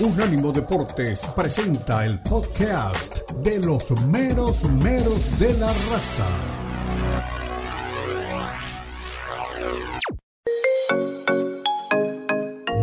[0.00, 6.26] Unánimo Deportes presenta el podcast de los meros meros de la raza.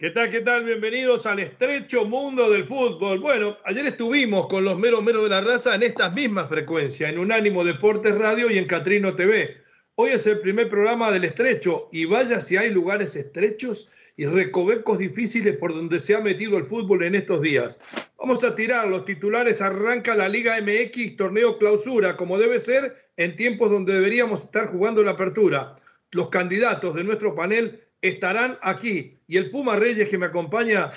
[0.00, 0.30] ¿Qué tal?
[0.30, 0.64] ¿Qué tal?
[0.64, 3.18] Bienvenidos al estrecho mundo del fútbol.
[3.18, 7.18] Bueno, ayer estuvimos con los meros meros de la raza en estas mismas frecuencias, en
[7.18, 9.56] Unánimo Deportes Radio y en Catrino TV.
[9.96, 15.00] Hoy es el primer programa del estrecho y vaya si hay lugares estrechos y recovecos
[15.00, 17.80] difíciles por donde se ha metido el fútbol en estos días.
[18.18, 19.60] Vamos a tirar los titulares.
[19.60, 25.02] Arranca la Liga MX, torneo clausura, como debe ser en tiempos donde deberíamos estar jugando
[25.02, 25.74] la apertura.
[26.12, 29.17] Los candidatos de nuestro panel estarán aquí.
[29.30, 30.90] Y el Puma Reyes que me acompaña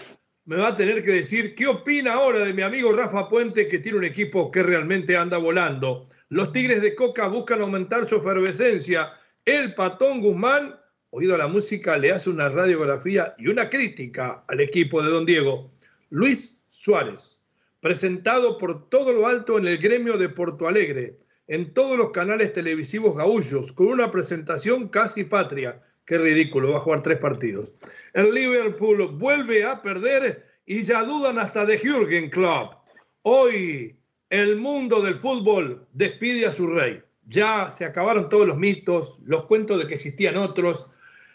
[0.45, 3.79] me va a tener que decir qué opina ahora de mi amigo Rafa Puente, que
[3.79, 6.07] tiene un equipo que realmente anda volando.
[6.29, 9.11] Los Tigres de Coca buscan aumentar su efervescencia.
[9.43, 15.03] El Patón Guzmán, oído la música, le hace una radiografía y una crítica al equipo
[15.03, 15.69] de Don Diego.
[16.09, 17.41] Luis Suárez,
[17.81, 22.53] presentado por todo lo alto en el gremio de Porto Alegre, en todos los canales
[22.53, 27.69] televisivos gaullos, con una presentación casi patria Qué ridículo, va a jugar tres partidos.
[28.11, 32.83] El Liverpool vuelve a perder y ya dudan hasta de Jürgen Klopp.
[33.21, 33.95] Hoy
[34.29, 37.01] el mundo del fútbol despide a su rey.
[37.27, 40.85] Ya se acabaron todos los mitos, los cuentos de que existían otros.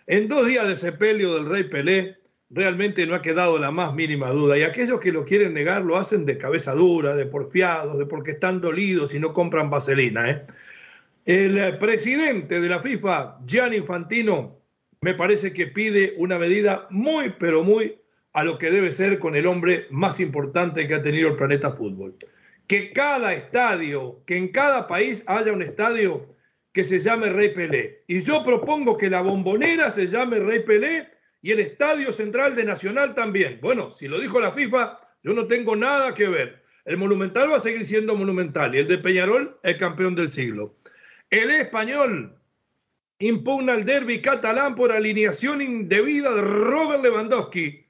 [0.07, 2.19] En dos días de sepelio del rey Pelé,
[2.51, 4.59] realmente no ha quedado la más mínima duda.
[4.59, 8.33] Y aquellos que lo quieren negar lo hacen de cabeza dura, de porfiados, de porque
[8.33, 10.29] están dolidos y no compran vaselina.
[10.29, 10.47] ¿eh?
[11.25, 14.66] El presidente de la FIFA, Gianni Infantino,
[15.06, 17.97] me parece que pide una medida muy, pero muy
[18.33, 21.71] a lo que debe ser con el hombre más importante que ha tenido el planeta
[21.71, 22.17] fútbol.
[22.67, 26.34] Que cada estadio, que en cada país haya un estadio
[26.72, 28.03] que se llame Rey Pelé.
[28.09, 31.09] Y yo propongo que la bombonera se llame Rey Pelé
[31.41, 33.61] y el estadio central de Nacional también.
[33.62, 36.65] Bueno, si lo dijo la FIFA, yo no tengo nada que ver.
[36.84, 40.75] El Monumental va a seguir siendo Monumental y el de Peñarol el campeón del siglo.
[41.31, 42.36] El español
[43.19, 47.87] impugna el derby catalán por alineación indebida de Robert Lewandowski.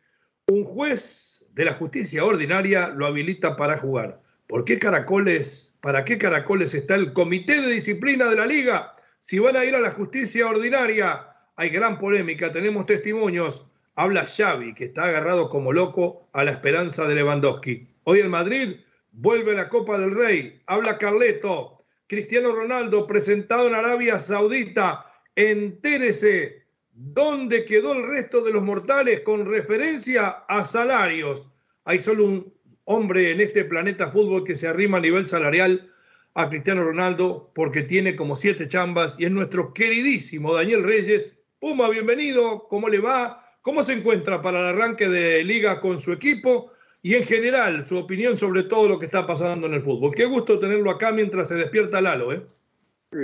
[0.46, 4.20] Un juez de la justicia ordinaria lo habilita para jugar.
[4.46, 5.74] ¿Por qué caracoles?
[5.80, 8.94] ¿Para qué caracoles está el comité de disciplina de la liga?
[9.20, 13.66] Si van a ir a la justicia ordinaria, hay gran polémica, tenemos testimonios.
[13.96, 17.88] Habla Xavi, que está agarrado como loco a la esperanza de Lewandowski.
[18.04, 18.76] Hoy el Madrid
[19.12, 20.60] vuelve a la Copa del Rey.
[20.66, 25.05] Habla Carleto, Cristiano Ronaldo presentado en Arabia Saudita.
[25.36, 31.48] Entérese dónde quedó el resto de los mortales con referencia a salarios.
[31.84, 32.54] Hay solo un
[32.84, 35.92] hombre en este planeta fútbol que se arrima a nivel salarial
[36.34, 41.34] a Cristiano Ronaldo porque tiene como siete chambas y es nuestro queridísimo Daniel Reyes.
[41.58, 42.66] Puma, bienvenido.
[42.68, 43.46] ¿Cómo le va?
[43.60, 46.72] ¿Cómo se encuentra para el arranque de liga con su equipo?
[47.02, 50.12] y en general su opinión sobre todo lo que está pasando en el fútbol.
[50.12, 52.44] Qué gusto tenerlo acá mientras se despierta Lalo, ¿eh?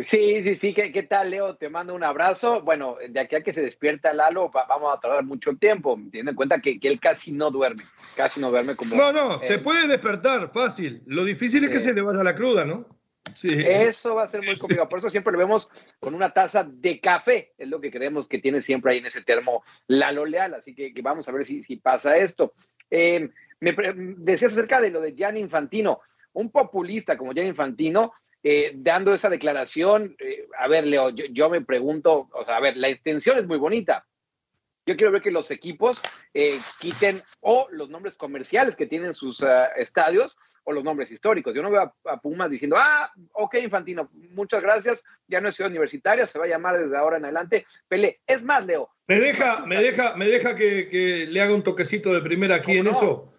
[0.02, 0.74] Sí, sí, sí.
[0.74, 1.56] ¿Qué, tal, Leo?
[1.56, 2.62] Te mando un abrazo.
[2.62, 5.96] Bueno, de aquí a que se despierta Lalo, vamos a tardar mucho tiempo.
[5.96, 7.82] Teniendo en cuenta que, él casi no duerme.
[8.16, 8.94] Casi no duerme como.
[8.94, 11.02] No, no, se puede despertar fácil.
[11.06, 12.86] Lo difícil es que se le vaya la cruda, ¿no?
[13.34, 13.48] Sí.
[13.50, 14.88] Eso va a ser muy complicado.
[14.88, 17.52] Por eso siempre lo vemos con una taza de café.
[17.58, 20.54] Es lo que creemos que tiene siempre ahí en ese termo Lalo Leal.
[20.54, 22.54] Así que, vamos a ver si, si pasa esto.
[22.90, 23.74] Eh, me
[24.18, 26.00] decías acerca de lo de Gianni Infantino,
[26.32, 30.16] un populista como Gianni Infantino, eh, dando esa declaración.
[30.18, 33.58] Eh, a ver, Leo, yo, me pregunto, o sea, a ver, la intención es muy
[33.58, 34.06] bonita.
[34.84, 36.02] Yo quiero ver que los equipos
[36.34, 39.44] eh, quiten o los nombres comerciales que tienen sus
[39.76, 41.54] estadios o los nombres históricos.
[41.54, 45.70] Yo no veo a, Pumas diciendo, ah, ok, Infantino, muchas gracias, ya no es ciudad
[45.70, 48.20] universitaria, se va a llamar desde ahora en adelante Pelé.
[48.26, 48.90] Es más, Leo.
[49.06, 52.88] Me deja, me deja, me deja que, le haga un toquecito de primera aquí en
[52.88, 53.31] eso.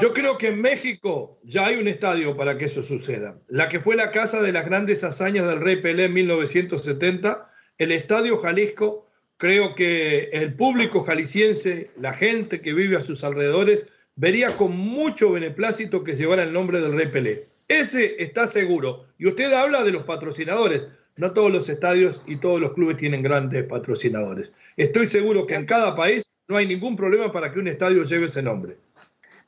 [0.00, 3.38] Yo creo que en México ya hay un estadio para que eso suceda.
[3.48, 7.92] La que fue la casa de las grandes hazañas del Rey Pelé en 1970, el
[7.92, 13.86] Estadio Jalisco, creo que el público jalisciense, la gente que vive a sus alrededores,
[14.16, 17.44] vería con mucho beneplácito que llevara el nombre del Rey Pelé.
[17.66, 19.06] Ese está seguro.
[19.18, 20.88] Y usted habla de los patrocinadores.
[21.16, 24.52] no todos los estadios y todos los clubes tienen grandes patrocinadores.
[24.76, 28.26] Estoy seguro que en cada país no hay ningún problema para que un estadio lleve
[28.26, 28.76] ese nombre.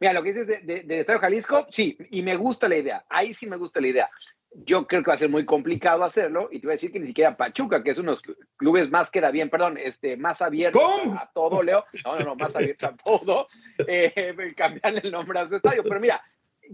[0.02, 3.04] Mira, lo que dices del de, Estadio Jalisco, sí, y me gusta la idea.
[3.08, 4.10] Ahí sí me gusta la idea.
[4.50, 6.98] Yo creo que va a ser muy complicado hacerlo y te voy a decir que
[6.98, 10.42] ni siquiera Pachuca, que es uno de los clubes más queda bien, perdón, este, más
[10.42, 11.84] abierto a todo, Leo.
[12.04, 13.46] No, no, no, más abierto a todo.
[13.86, 15.84] Eh, cambiar el nombre a su estadio.
[15.84, 16.20] Pero mira,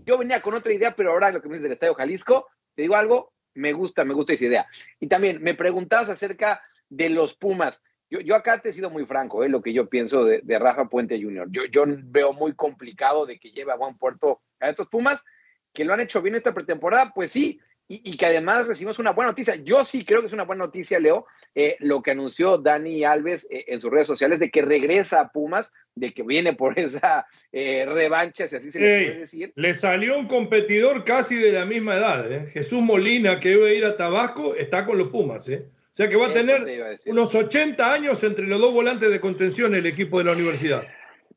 [0.07, 2.81] yo venía con otra idea, pero ahora lo que me dices del Estadio Jalisco, te
[2.81, 4.67] digo algo, me gusta, me gusta esa idea.
[5.01, 7.83] Y también me preguntabas acerca de los Pumas.
[8.11, 9.49] Yo, yo acá te he sido muy franco, ¿eh?
[9.49, 11.49] lo que yo pienso de, Rafa Puente Jr.
[11.51, 15.25] Yo, yo veo muy complicado de que lleve a buen puerto a estos Pumas,
[15.73, 17.61] que lo han hecho bien esta pretemporada, pues sí,
[17.91, 19.57] y, que además recibimos una buena noticia.
[19.57, 23.47] Yo sí creo que es una buena noticia, Leo, eh, lo que anunció Dani Alves
[23.51, 27.27] eh, en sus redes sociales de que regresa a Pumas, de que viene por esa
[27.51, 29.53] eh, revancha, si así se le puede decir.
[29.57, 33.85] Le salió un competidor casi de la misma edad, Jesús Molina, que iba a ir
[33.87, 35.65] a Tabasco, está con los Pumas, ¿eh?
[35.99, 36.65] O sea que va a tener
[37.07, 40.87] unos 80 años entre los dos volantes de contención el equipo de la universidad.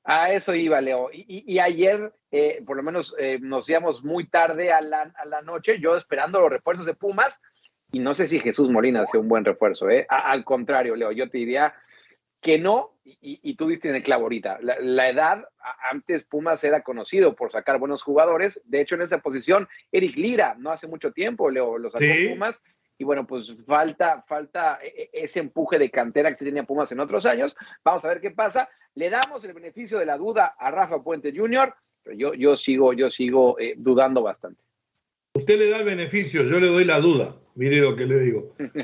[0.03, 1.09] A eso iba, Leo.
[1.11, 5.97] Y, ayer, eh, por lo menos, eh, nos íbamos muy tarde a la, noche, yo
[5.97, 7.41] esperando los refuerzos de Pumas,
[7.91, 9.89] y no sé si Jesús Molina hace un buen refuerzo.
[9.89, 10.05] ¿eh?
[10.07, 11.73] al contrario, Leo, yo te diría
[12.39, 14.59] que no, y, tú viste en el clavo ahorita.
[14.61, 15.43] La, edad,
[15.91, 18.61] antes Pumas era conocido por sacar buenos jugadores.
[18.65, 22.61] De hecho, en esa posición, Eric Lira, no hace mucho tiempo, Leo, lo sacó Pumas
[23.01, 26.92] y bueno, pues falta, falta e, e, ese empuje de cantera que se tenía Pumas
[26.92, 27.57] en otros años.
[27.83, 28.69] Vamos a ver qué pasa.
[28.94, 32.94] Le damos el beneficio de la duda a Rafa Puente Jr., pero yo, yo sigo,
[32.94, 34.62] yo sigo eh, dudando bastante.
[35.33, 37.38] Usted le da el beneficio, yo le doy la duda.
[37.56, 38.56] Mire lo que le digo.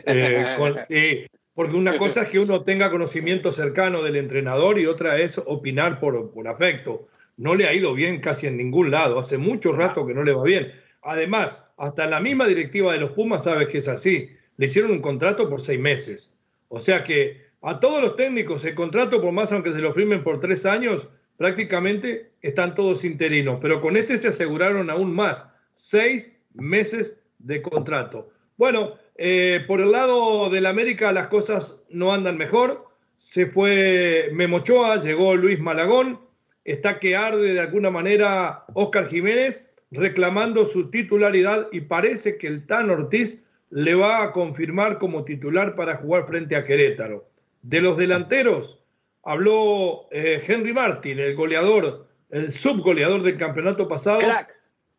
[0.90, 5.38] Eh, porque una cosa es que uno tenga conocimiento cercano del entrenador y otra es
[5.38, 7.08] opinar por, por afecto.
[7.36, 9.19] No le ha ido bien casi en ningún lado.
[9.19, 10.74] Hace mucho rato que no le va bien.
[11.07, 14.30] Además, hasta la misma directiva de los Pumas sabe que es así.
[14.57, 16.36] Le hicieron un contrato por seis meses.
[16.68, 20.21] O sea que a todos los técnicos el contrato, por más aunque se lo firmen
[20.21, 23.59] por tres años, prácticamente están todos interinos.
[23.62, 28.30] Pero con este se aseguraron aún más, seis meses de contrato.
[28.57, 32.86] Bueno, eh, por el lado del América las cosas no andan mejor.
[33.15, 36.19] Se fue Memochoa, llegó Luis Malagón,
[36.65, 42.66] está que arde de alguna manera Oscar Jiménez reclamando su titularidad y parece que el
[42.66, 47.28] Tan Ortiz le va a confirmar como titular para jugar frente a Querétaro.
[47.62, 48.84] De los delanteros,
[49.24, 54.22] habló eh, Henry Martin, el goleador, el subgoleador del campeonato pasado.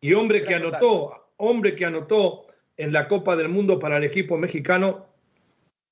[0.01, 2.45] Y hombre que anotó, hombre que anotó
[2.77, 5.07] en la Copa del Mundo para el equipo mexicano.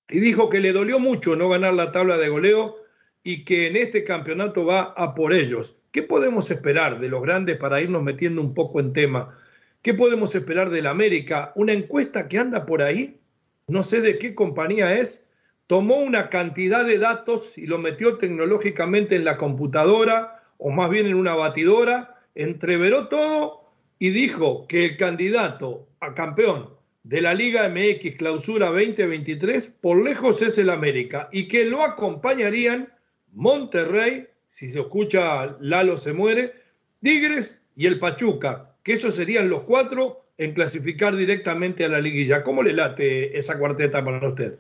[0.10, 2.78] Y dijo que le dolió mucho no ganar la tabla de goleo
[3.24, 5.76] y que en este campeonato va a por ellos.
[5.92, 9.38] ¿Qué podemos esperar de los grandes para irnos metiendo un poco en tema?
[9.82, 11.52] ¿Qué podemos esperar del América?
[11.56, 13.20] Una encuesta que anda por ahí,
[13.68, 15.28] no sé de qué compañía es,
[15.68, 21.06] tomó una cantidad de datos y lo metió tecnológicamente en la computadora o más bien
[21.06, 26.70] en una batidora, entreveró todo y dijo que el candidato a campeón
[27.04, 32.90] de la Liga MX Clausura 2023 por lejos es el América y que lo acompañarían
[33.38, 36.56] Monterrey, si se escucha Lalo se muere,
[37.04, 42.42] Tigres y el Pachuca, que esos serían los cuatro en clasificar directamente a la liguilla.
[42.42, 44.56] ¿Cómo le late esa cuarteta para usted?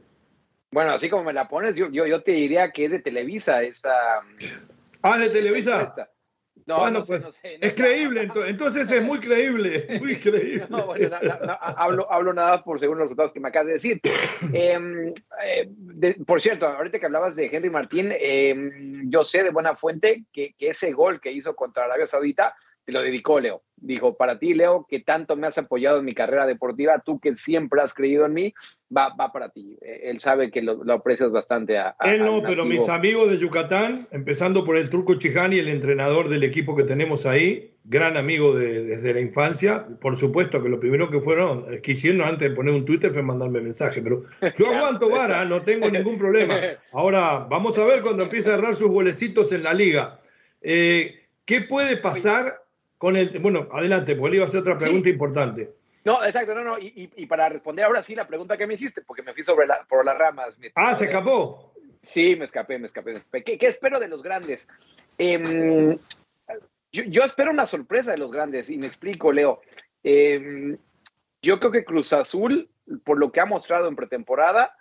[0.71, 3.89] Bueno, así como me la pones, yo, yo, te diría que es de Televisa esa...
[5.01, 5.95] Ah, de Televisa.
[6.67, 10.67] No, bueno, pues es creíble, entonces, es muy creíble, muy creíble.
[10.69, 11.15] No, bueno,
[11.77, 14.01] hablo, hablo nada por según los resultados que me acabas de decir.
[14.53, 19.75] Em, eh, por cierto, ahorita que hablabas de Henry Martín, em, yo sé de buena
[19.75, 22.55] fuente que, que, ese gol que hizo contra Arabia Saudita
[22.87, 23.63] te lo dedicó Leo.
[23.75, 27.35] Dijo, para ti, Leo, que tanto me has apoyado en mi carrera deportiva, tú que
[27.35, 28.53] siempre has creído en mí,
[28.95, 29.77] va, va para ti.
[29.81, 31.77] Eh, él sabe que lo, aprecias bastante.
[31.77, 36.29] A, Él no, pero mis amigos de Yucatán, empezando por el Turco Chijani, el entrenador
[36.29, 41.11] del equipo que tenemos ahí, gran amigo desde la infancia, por supuesto que lo primero
[41.11, 44.23] que fueron, eh, que hicieron antes de poner un Twitter fue mandarme mensaje, pero
[44.55, 46.55] yo aguanto vara, no tengo ningún problema.
[46.93, 50.21] Ahora, vamos a ver cuando empiece a agarrar sus golecitos en la liga.
[50.61, 52.61] Eh, ¿Qué puede pasar
[52.97, 53.39] con el.
[53.39, 55.71] Bueno, adelante, porque le iba a hacer otra pregunta importante.
[56.07, 56.77] No, exacto, no, no.
[56.79, 59.83] Y, para responder ahora sí la pregunta que me hiciste, porque me fui sobre la,
[59.89, 60.57] por las ramas.
[60.75, 61.73] ah, se escapó.
[62.01, 63.15] Sí, me escapé, me escapé.
[63.43, 64.69] ¿Qué, espero de los grandes?
[65.17, 65.97] Em,
[66.93, 69.59] yo, espero una sorpresa de los grandes, y me explico, Leo.
[70.03, 70.77] Em,
[71.41, 72.69] yo creo que Cruz Azul,
[73.03, 74.77] por lo que ha mostrado en pretemporada,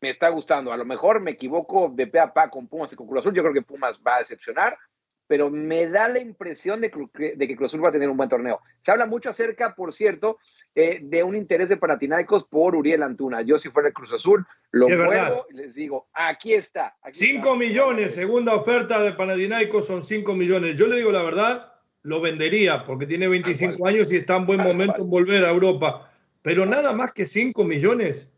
[0.00, 0.72] me está gustando.
[0.72, 3.34] A lo mejor me equivoco de pe a pa con Pumas y con Cruz Azul.
[3.34, 4.78] Yo creo que Pumas va a decepcionar
[5.28, 8.60] pero me da la impresión de, que Cruz Azul va a tener un buen torneo.
[8.80, 10.38] Se habla mucho acerca, por cierto,
[10.74, 13.42] eh, de un interés de Panathinaikos por Uriel Antuna.
[13.42, 16.96] Yo si fuera el Cruz Azul, lo muevo y les digo, aquí está.
[17.12, 20.76] cinco millones, segunda oferta de Panathinaikos son cinco millones.
[20.76, 24.62] Yo le digo la verdad, lo vendería porque tiene 25 años y está en buen
[24.62, 26.10] momento en volver a Europa.
[26.40, 28.30] Pero nada más que cinco millones.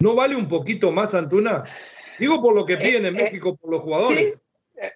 [0.00, 1.64] ¿No vale un poquito más, Antuna?
[2.18, 4.34] Digo por lo que eh, piden en eh, México, por los jugadores.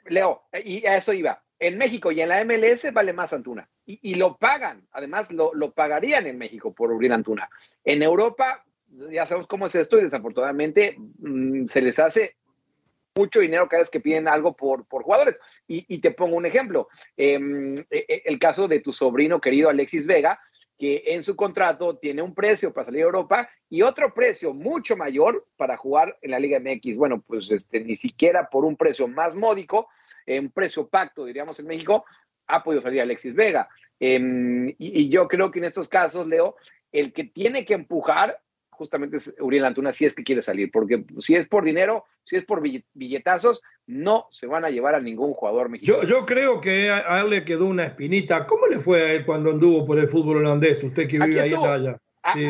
[0.06, 1.42] Leo, eh, y a eso iba.
[1.58, 3.68] En México y en la MLS vale más Antuna.
[3.84, 4.86] Y, lo pagan.
[4.92, 7.48] Además, lo, pagarían en México por abrir Antuna.
[7.84, 8.62] En Europa,
[9.10, 12.36] ya sabemos cómo es esto y desafortunadamente mm, se les hace
[13.16, 15.38] mucho dinero cada vez que piden algo por, por jugadores.
[15.66, 16.88] Y, te pongo un ejemplo.
[17.16, 20.38] Em, e, e, el caso de tu sobrino querido Alexis Vega,
[20.78, 24.96] que en su contrato tiene un precio para salir a Europa y otro precio mucho
[24.96, 26.96] mayor para jugar en la Liga MX.
[26.96, 29.88] Bueno, pues este, ni siquiera por un precio más módico,
[30.26, 32.04] un precio pacto, diríamos en México,
[32.46, 33.68] ha podido salir Alexis Vega.
[34.00, 36.56] Em, y, yo creo que en estos casos, Leo,
[36.92, 38.40] el que tiene que empujar
[38.78, 42.36] justamente es Uriel Antuna si es que quiere salir, porque si es por dinero, si
[42.36, 46.04] es por billetazos, no se van a llevar a ningún jugador mexicano.
[46.04, 48.46] Yo, creo que a él le quedó una espinita.
[48.46, 50.82] ¿Cómo le fue a él cuando anduvo por el fútbol holandés?
[50.84, 51.98] Usted que vive ahí allá.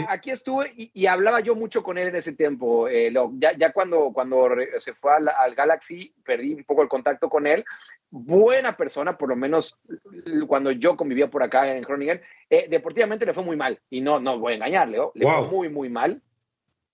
[0.08, 2.88] Aquí estuve y, hablaba yo mucho con él en ese tiempo.
[2.88, 7.64] Eh, ya, cuando, cuando se fue al, Galaxy, perdí un poco el contacto con él.
[8.11, 9.76] Buena persona, por lo menos
[10.47, 12.20] cuando yo convivía por acá en Groningen.
[12.49, 13.78] Eh, deportivamente le fue muy mal.
[13.90, 16.23] Y no, no voy a engañarle, le fue muy, muy mal.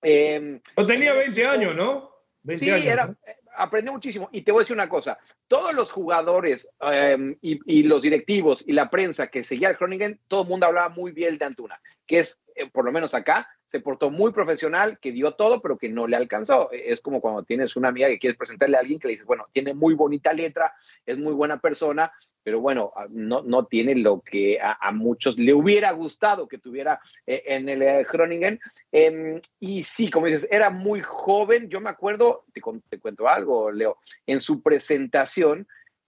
[0.02, 2.10] Eh, tenía 20 años, ¿no?
[2.42, 3.14] 20 sí, era,
[3.56, 4.28] aprendí muchísimo.
[4.32, 8.72] Y te voy a decir una cosa, todos los jugadores em, y, los directivos y
[8.72, 12.20] la prensa que seguía al Groningen, todo el mundo hablaba muy bien de Antuna, que
[12.20, 15.88] es, eh, por lo menos acá, se portó muy profesional, que dio todo, pero que
[15.88, 16.70] no le alcanzó.
[16.70, 19.46] Es como cuando tienes una amiga que quieres presentarle a alguien que le dices, bueno,
[19.52, 20.73] tiene muy bonita letra,
[21.04, 25.54] es muy buena persona, pero bueno, ah, no, no tiene lo que a, muchos le
[25.54, 28.61] hubiera gustado que tuviera eh, en el eh, Groningen.
[28.92, 31.68] Em, y sí, como dices, era muy joven.
[31.70, 35.66] Yo me acuerdo, te, te cuento algo, Leo, en su presentación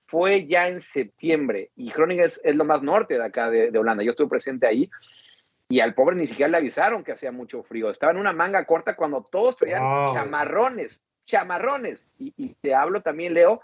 [0.09, 4.05] fue ya en septiembre y Groningen es, lo más norte de acá de Holanda.
[4.05, 4.88] Yo estuve presente ahí
[5.68, 7.90] y al pobre ni siquiera le avisaron que hacía mucho frío.
[7.90, 9.82] Estaba en una manga corta cuando todos traían
[10.14, 12.11] chamarrones, chamarrones.
[12.18, 13.61] Y, te hablo también, Leo,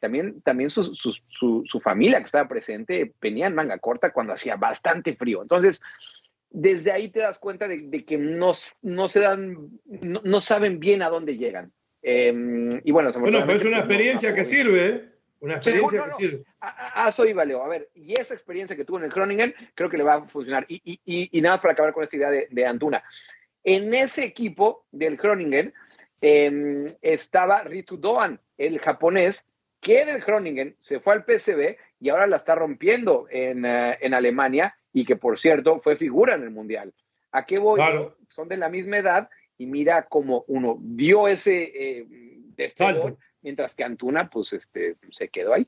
[0.00, 5.14] también, también su, su, familia que estaba presente venía en manga corta cuando hacía bastante
[5.14, 5.42] frío.
[5.42, 5.82] Entonces,
[6.50, 11.10] desde ahí te das cuenta de, que no, no, se dan, no, saben bien a
[11.10, 11.70] dónde llegan.
[12.02, 15.08] Em, y bueno, bueno, pues es una experiencia que sirve, ¿eh?
[15.40, 16.44] Una experiencia que sirve.
[16.62, 17.62] A, eso iba, Leo.
[17.64, 20.28] A ver, y esa experiencia que tuvo en el Groningen, creo que le va a
[20.28, 20.64] funcionar.
[20.68, 23.02] Y, y, y, nada más para acabar con esta idea de, de Antuna.
[23.64, 25.74] En ese equipo del Groningen
[26.20, 29.46] em, estaba Ritu Doan, el japonés,
[29.80, 34.14] que del Groningen se fue al PSV y ahora la está rompiendo en, eh, en
[34.14, 36.94] Alemania y que, por cierto, fue figura en el Mundial.
[37.32, 37.80] ¿A qué voy?
[38.28, 39.28] Son de la misma edad
[39.58, 42.06] y mira cómo uno dio ese eh,
[43.42, 45.66] mientras que Antuna, pues, este, se quedó ahí.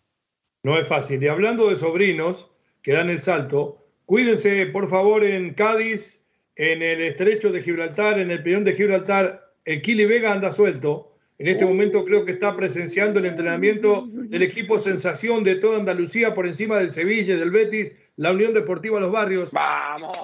[0.64, 1.22] No es fácil.
[1.22, 2.50] Y hablando de sobrinos
[2.82, 8.30] que dan el salto, cuídense, por favor, en Cádiz, en el estrecho de Gibraltar, en
[8.30, 11.12] el peón de Gibraltar, el Kili Vega anda suelto.
[11.38, 16.32] En este momento creo que está presenciando el entrenamiento del equipo sensación de toda Andalucía
[16.32, 19.52] por encima del Sevilla, del Betis, la Unión Deportiva Los Barrios.
[19.52, 20.16] ¡Vamos!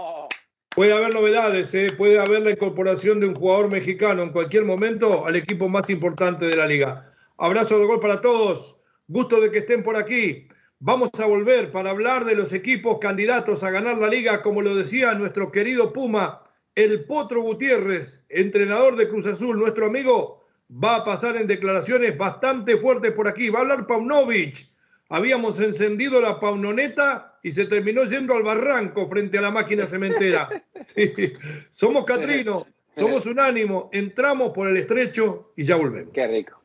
[0.74, 1.88] Puede haber novedades, ¿eh?
[1.98, 6.46] puede haber la incorporación de un jugador mexicano en cualquier momento al equipo más importante
[6.46, 7.12] de la liga.
[7.36, 8.79] Abrazo de gol para todos.
[9.10, 10.46] Gusto de que estén por aquí.
[10.78, 14.76] Vamos a volver para hablar de los equipos candidatos a ganar la liga, como lo
[14.76, 16.44] decía nuestro querido Puma,
[16.76, 22.76] el Potro Gutiérrez, entrenador de Cruz Azul, nuestro amigo, va a pasar en declaraciones bastante
[22.76, 23.50] fuertes por aquí.
[23.50, 24.68] Va a hablar Paunovic.
[25.08, 30.48] Habíamos encendido la paunoneta y se terminó yendo al barranco frente a la máquina cementera.
[31.70, 36.12] Somos Catrino, somos unánimo, entramos por el estrecho y ya volvemos.
[36.14, 36.60] Qué rico.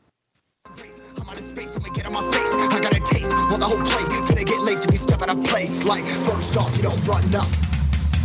[1.19, 2.53] I'm out of space, I'ma get on my face.
[2.55, 4.03] I got a taste, want the whole play.
[4.27, 5.83] Finna get laced if you step out of place.
[5.83, 7.47] Like, first off, you don't run up.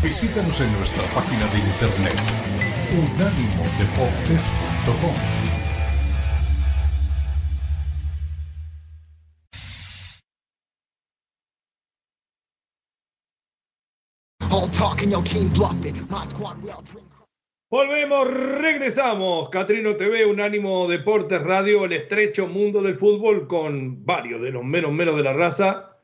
[0.03, 2.19] Visítanos en nuestra página de internet
[2.91, 5.15] unánimodeportes.com.
[14.51, 16.11] All talk and your team bluff it.
[16.11, 17.20] My squad will drink.
[17.71, 19.49] Volvemos, regresamos.
[19.49, 24.91] Catrino TV, Unánimo Deportes Radio, el estrecho mundo del fútbol con varios de los menos
[24.93, 25.97] menos de la raza.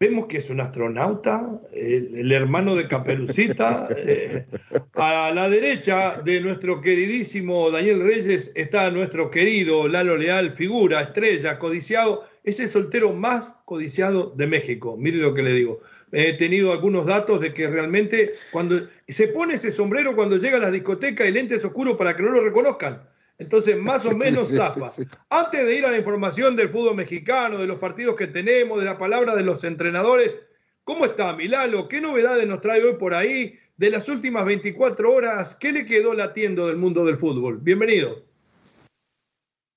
[0.00, 3.88] vemos que es un astronauta, el, hermano de Caperucita.
[3.98, 4.46] Eh,
[4.94, 11.58] a la derecha de nuestro queridísimo Daniel Reyes está nuestro querido Lalo Leal, figura, estrella,
[11.58, 14.96] codiciado, es el soltero más codiciado de México.
[14.96, 15.80] Mire lo que le digo.
[16.12, 20.60] He tenido algunos datos de que realmente cuando se pone ese sombrero cuando llega a
[20.60, 23.02] la discoteca y lentes oscuros para que no lo reconozcan.
[23.38, 24.92] Entonces, más o menos zapa.
[25.30, 28.84] Antes de ir a la información del fútbol mexicano, de los partidos que tenemos, de
[28.84, 30.36] la palabra de los entrenadores,
[30.84, 31.88] ¿cómo está Milalo?
[31.88, 33.58] ¿Qué novedades nos trae hoy por ahí?
[33.78, 37.56] De las últimas 24 horas, ¿qué le quedó latiendo del mundo del fútbol?
[37.56, 38.22] Bienvenido.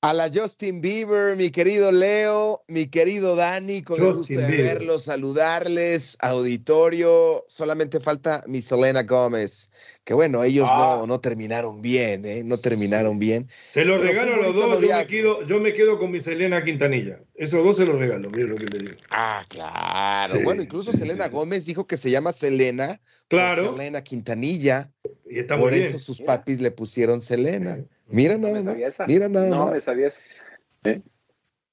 [0.05, 5.05] A la Justin Bieber, mi querido Leo, mi querido Dani, con el gusto de verlos,
[5.05, 7.43] saludarles, auditorio.
[7.47, 9.71] Solamente falta mi Selena Gómez,
[10.03, 11.05] que bueno, ellos no, ah.
[11.07, 12.43] no terminaron bien, ¿eh?
[12.45, 13.49] No terminaron bien.
[13.71, 16.63] Se los regalo a los dos, yo me, quedo, yo me, quedo, con mi Selena
[16.63, 17.19] Quintanilla.
[17.33, 18.93] Esos dos se los regalo, mira lo que le digo.
[19.09, 20.39] Ah, claro.
[20.43, 23.01] bueno, incluso Selena Gómez dijo que se llama Selena.
[23.27, 23.71] Claro.
[23.71, 24.91] Selena Quintanilla.
[25.27, 27.83] Y está Por eso sus papis le pusieron Selena.
[28.07, 28.77] Mira nada más.
[29.07, 29.59] Mira nada más.
[29.59, 30.19] No me sabías.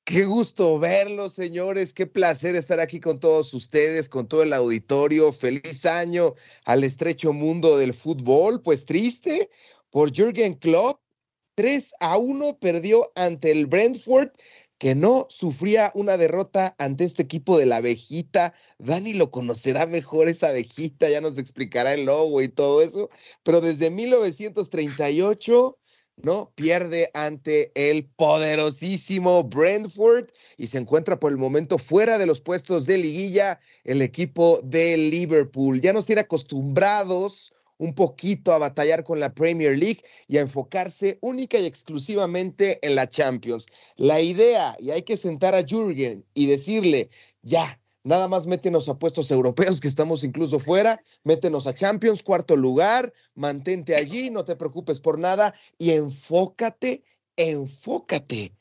[0.04, 1.92] Qué gusto verlos, señores.
[1.92, 5.32] Qué placer estar aquí con todos ustedes, con todo el auditorio.
[5.32, 6.34] Feliz año
[6.64, 8.60] al estrecho mundo del fútbol.
[8.62, 9.48] Pues triste
[9.90, 11.00] por Jürgen Klopp.
[11.54, 14.30] 3 a 1 perdió ante el Brentford,
[14.78, 18.54] que no sufría una derrota ante este equipo de la abejita.
[18.78, 23.10] Dani lo conocerá mejor esa abejita, ya nos explicará el logo y todo eso.
[23.42, 25.78] Pero desde 1938
[26.22, 26.52] ¿no?
[26.54, 32.86] Pierde ante el poderosísimo Brentford y se encuentra por el momento fuera de los puestos
[32.86, 35.80] de liguilla el equipo de Liverpool.
[35.80, 41.18] Ya nos tiene acostumbrados un poquito a batallar con la Premier League y a enfocarse
[41.20, 43.66] única y exclusivamente en la Champions.
[43.96, 47.10] La idea, y hay que sentar a Jürgen y decirle,
[47.42, 52.56] ya, Nada más métenos a puestos europeos, que estamos incluso fuera, métenos a Champions, cuarto
[52.56, 57.04] lugar, mantente allí, no te preocupes por nada y enfócate,
[57.36, 58.52] enfócate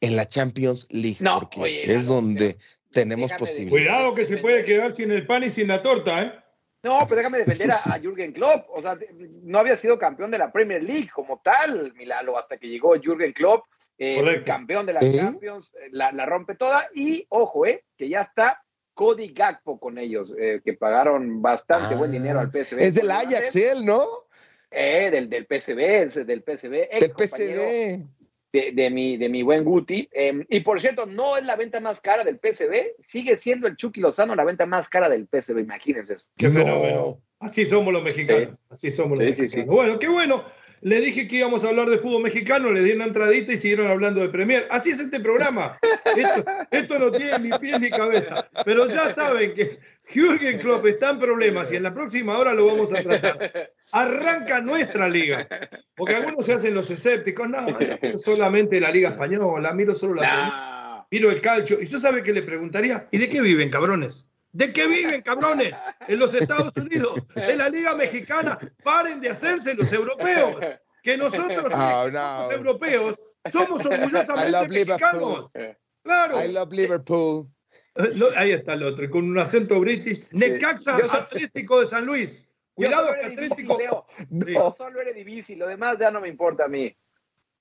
[0.00, 2.56] en la Champions League, no, porque es donde
[2.90, 3.70] tenemos posibilidades.
[3.70, 6.32] Cuidado que se puede quedar sin el pan y sin la torta, ¿eh?
[6.82, 8.66] No, pero déjame defender a, Jürgen Klopp.
[8.70, 8.96] O sea,
[9.42, 13.32] no había sido campeón de la Premier League como tal, Milalo, hasta que llegó Jürgen
[13.32, 13.64] Klopp,
[13.98, 15.12] eh, campeón de la ¿Eh?
[15.16, 16.88] Champions, eh, la, la, rompe toda.
[16.94, 18.62] Y ojo, eh, que ya está
[18.98, 22.80] Cody Gakpo con ellos, eh, que pagaron bastante buen dinero al PSV.
[22.80, 24.02] Es del Ajax, él, ¿no?
[24.72, 26.88] Eh, del, del PSV, es del PSV.
[26.98, 28.04] del PSV.
[28.50, 30.08] De, mi, de mi buen Guti.
[30.10, 33.76] Em, y por cierto, no es la venta más cara del PSV, sigue siendo el
[33.76, 36.26] Chucky Lozano la venta más cara del PSV, imagínense eso.
[36.36, 37.20] Qué fenómeno.
[37.38, 38.64] Así somos los mexicanos.
[38.68, 39.66] Así somos los mexicanos.
[39.66, 40.42] Bueno, qué bueno.
[40.80, 43.88] Le dije que íbamos a hablar de fútbol mexicano, le di una entradita y siguieron
[43.88, 44.66] hablando de Premier.
[44.70, 45.78] Así es este programa.
[46.70, 48.48] Esto, no tiene ni pie ni cabeza.
[48.64, 52.66] Pero ya saben que Jürgen Klopp está en problemas y en la próxima hora lo
[52.66, 53.72] vamos a tratar.
[53.92, 55.48] Arranca nuestra liga.
[55.96, 57.48] Porque algunos se hacen los escépticos.
[57.48, 57.66] No,
[58.14, 61.80] solamente la liga española, miro solo la Miro el calcio.
[61.80, 64.27] Y yo sabe que le preguntaría, ¿y de qué viven, cabrones?
[64.52, 65.74] ¿De qué viven, cabrones?
[66.06, 68.58] En los Estados Unidos, en la Liga Mexicana.
[68.82, 70.58] Paren de hacerse los europeos.
[71.02, 75.50] Que nosotros, oh, los europeos, somos orgullosamente mexicanos.
[76.02, 76.44] Claro.
[76.44, 77.48] I love Liverpool.
[78.36, 80.26] Ahí está el otro, con un acento british.
[80.30, 82.48] Necaxa Atlético de San Luis.
[82.74, 84.06] Cuidado, Atlético.
[84.30, 84.74] No.
[84.76, 86.96] solo eres difícil, lo demás ya no me importa a mí.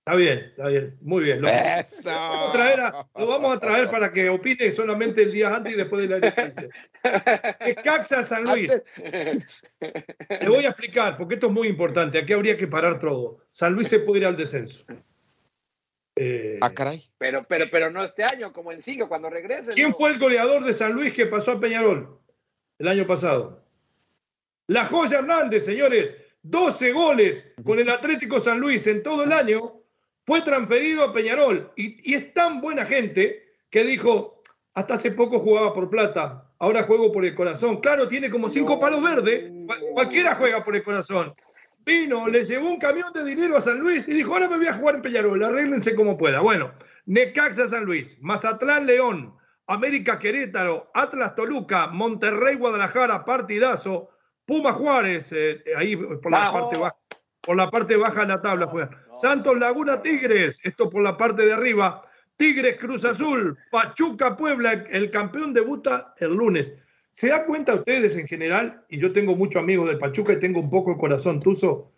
[0.08, 1.42] Está bien, está bien, muy bien.
[1.42, 2.80] Lo, vamos, a traer
[3.14, 6.16] lo vamos a traer para que opine solamente el día antes y después de la
[6.16, 6.70] elección.
[7.84, 8.72] Caxa San Luis.
[8.96, 12.20] Te voy a explicar, porque esto es muy importante.
[12.20, 13.40] Aquí habría que parar todo.
[13.52, 14.86] San Luis se puede ir al descenso.
[16.16, 17.04] Eh, ah, caray.
[17.18, 19.72] Pero, pero, pero no este año, como en cinco, cuando regrese.
[19.72, 22.18] ¿Quién fue el goleador de San Luis que pasó a Peñarol
[22.80, 23.62] el año pasado?
[24.68, 26.16] La Joya Hernández, señores.
[26.44, 29.77] 12 goles con el Atlético San Luis en todo el año
[30.28, 35.74] fue transferido a Peñarol y, es tan buena gente que dijo, hasta hace poco jugaba
[35.74, 37.80] por plata, ahora juego por el corazón.
[37.80, 39.50] Claro, tiene como cinco palos verdes,
[39.94, 41.34] cualquiera juega por el corazón.
[41.86, 44.68] Vino, le llevó un camión de dinero a San Luis y dijo, ahora me voy
[44.68, 46.42] a jugar en Peñarol, arréglense como pueda.
[46.42, 46.74] Bueno,
[47.06, 49.34] Necaxa San Luis, Mazatlán León,
[49.68, 54.10] América Querétaro, Atlas Toluca, Monterrey Guadalajara, partidazo,
[54.46, 56.98] Puma Juárez, eh, ahí por la parte baja
[57.48, 58.90] por la parte baja de la tabla fue.
[59.14, 62.02] Santos Laguna Tigres, esto por la parte de arriba.
[62.36, 66.76] Tigres Cruz Azul, Pachuca Puebla, el campeón debuta el lunes.
[67.14, 68.84] ¿Se da cuenta ustedes en general?
[68.90, 71.94] Y yo tengo muchos amigos del Pachuca y tengo un poco el corazón tuzo.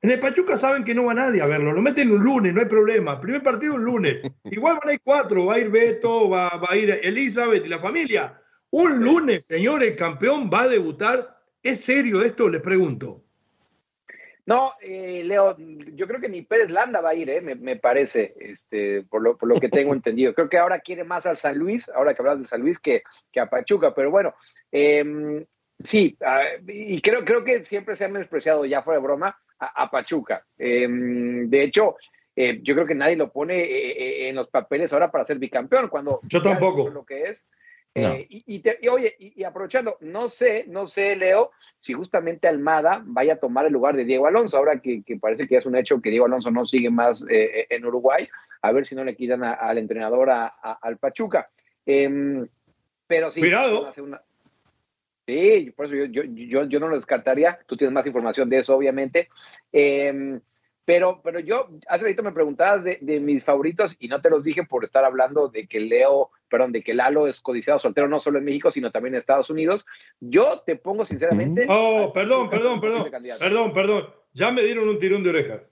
[0.00, 2.62] En el Pachuca saben que no va nadie a verlo, lo meten un lunes, no
[2.62, 3.20] hay problema.
[3.20, 4.22] Primer partido un lunes.
[4.44, 7.68] Igual van a ir cuatro, va a ir Beto, va, va a ir Elizabeth y
[7.68, 8.40] la familia.
[8.70, 11.38] Un lunes, señor, el campeón va a debutar.
[11.62, 12.48] ¿Es serio esto?
[12.48, 13.23] Les pregunto.
[14.46, 18.34] No, eh, Leo, yo creo que ni Pérez Landa va a ir, eh, me, parece,
[18.38, 20.34] este, por, lo, por lo que tengo entendido.
[20.34, 23.02] Creo que ahora quiere más al San Luis, ahora que hablas de San Luis, que,
[23.32, 24.34] que a Pachuca, pero bueno,
[24.70, 25.44] em,
[25.82, 26.16] sí,
[26.68, 30.44] y creo, creo que siempre se ha despreciado, ya fuera de broma, a, Pachuca.
[30.58, 31.96] Em, de hecho,
[32.36, 36.20] eh, yo creo que nadie lo pone en los papeles ahora para ser bicampeón, cuando...
[36.24, 36.90] Yo tampoco.
[36.90, 37.48] Lo que es.
[37.96, 43.38] Eh, y, oye, y, aprovechando, no sé, no sé, Leo, si justamente Almada vaya a
[43.38, 46.26] tomar el lugar de Diego Alonso, ahora que, parece que es un hecho que Diego
[46.26, 48.28] Alonso no sigue más eh, eh, en Uruguay,
[48.62, 51.48] a ver si no le quitan al entrenador a, al Pachuca.
[51.86, 52.48] Em,
[53.06, 53.40] pero sí.
[53.40, 53.90] Cuidado.
[55.26, 57.58] Sí, por eso yo, yo, yo, no lo descartaría.
[57.66, 59.28] Tú tienes más información de eso, obviamente.
[59.72, 60.40] Eh,
[60.84, 64.64] pero, pero yo, hace ratito me preguntabas de, mis favoritos y no te los dije
[64.64, 68.38] por estar hablando de que Leo, perdón, de que Lalo es codiciado soltero no solo
[68.38, 69.86] en México, sino también en Estados Unidos.
[70.20, 71.66] Yo te pongo sinceramente.
[71.68, 73.10] Oh, perdón, perdón, perdón.
[73.38, 74.10] Perdón, perdón.
[74.34, 75.62] Ya me dieron un tirón de orejas.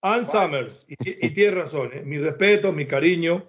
[0.00, 2.02] Ann Summers, y, y tiene razón, ¿eh?
[2.04, 3.44] mi respeto, mi cariño.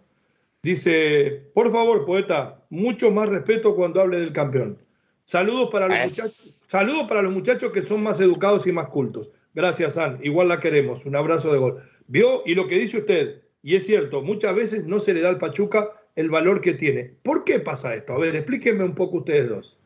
[0.63, 4.79] Dice, por favor, poeta, mucho más respeto cuando hable del campeón.
[5.23, 9.31] Saludos para los muchachos, saludos para los muchachos que son más educados y más cultos.
[9.59, 10.23] Gracias, San.
[10.23, 11.05] Igual la queremos.
[11.05, 11.83] Un abrazo de gol.
[12.07, 15.27] Vio, y lo que dice usted, y es cierto, muchas veces no se le da
[15.27, 17.17] al Pachuca el valor que tiene.
[17.23, 18.13] ¿Por qué pasa esto?
[18.13, 19.77] A ver, explíquenme un poco ustedes dos.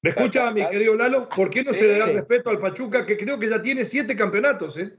[0.00, 1.28] ¿Me escucha, mi querido Lalo?
[1.28, 4.14] ¿Por qué no se le da respeto al Pachuca, que creo que ya tiene siete
[4.14, 4.78] campeonatos?
[4.78, 4.96] ¿eh?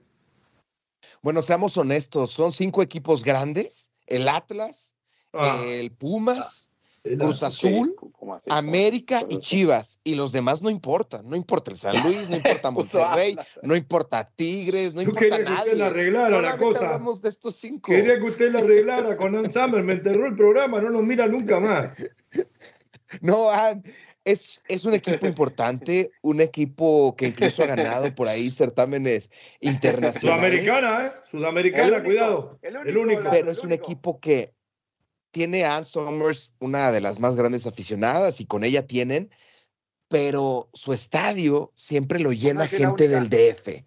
[1.22, 4.94] Bueno, seamos honestos, son cinco equipos grandes, el Atlas,
[5.32, 5.64] ah.
[5.66, 6.70] el Pumas,
[7.18, 7.96] Cruz Azul,
[8.48, 10.00] América y Chivas.
[10.04, 11.30] Y los demás no importan.
[11.30, 15.46] No importa el San Luis, no importa Monterrey, no importa Tigres, no importa nadie.
[15.46, 17.00] que usted la arreglara la cosa.
[17.22, 17.92] de estos cinco.
[17.92, 19.84] Quería que usted la arreglara con Ann Summer.
[19.84, 21.92] Me enterró el programa, no nos mira nunca más.
[23.22, 23.50] No,
[24.26, 29.30] es, es, un equipo importante, un equipo que incluso ha ganado por ahí certámenes
[29.62, 30.20] internacionales.
[30.20, 31.12] Sudamericana, ¿eh?
[31.24, 32.60] Sudamericana, cuidado.
[32.62, 33.22] el único.
[33.30, 34.55] Pero es un equipo que
[35.36, 39.30] tiene Ann Summers, una de las más grandes aficionadas, y con ella tienen,
[40.08, 43.84] pero su estadio siempre lo llena gente del DF.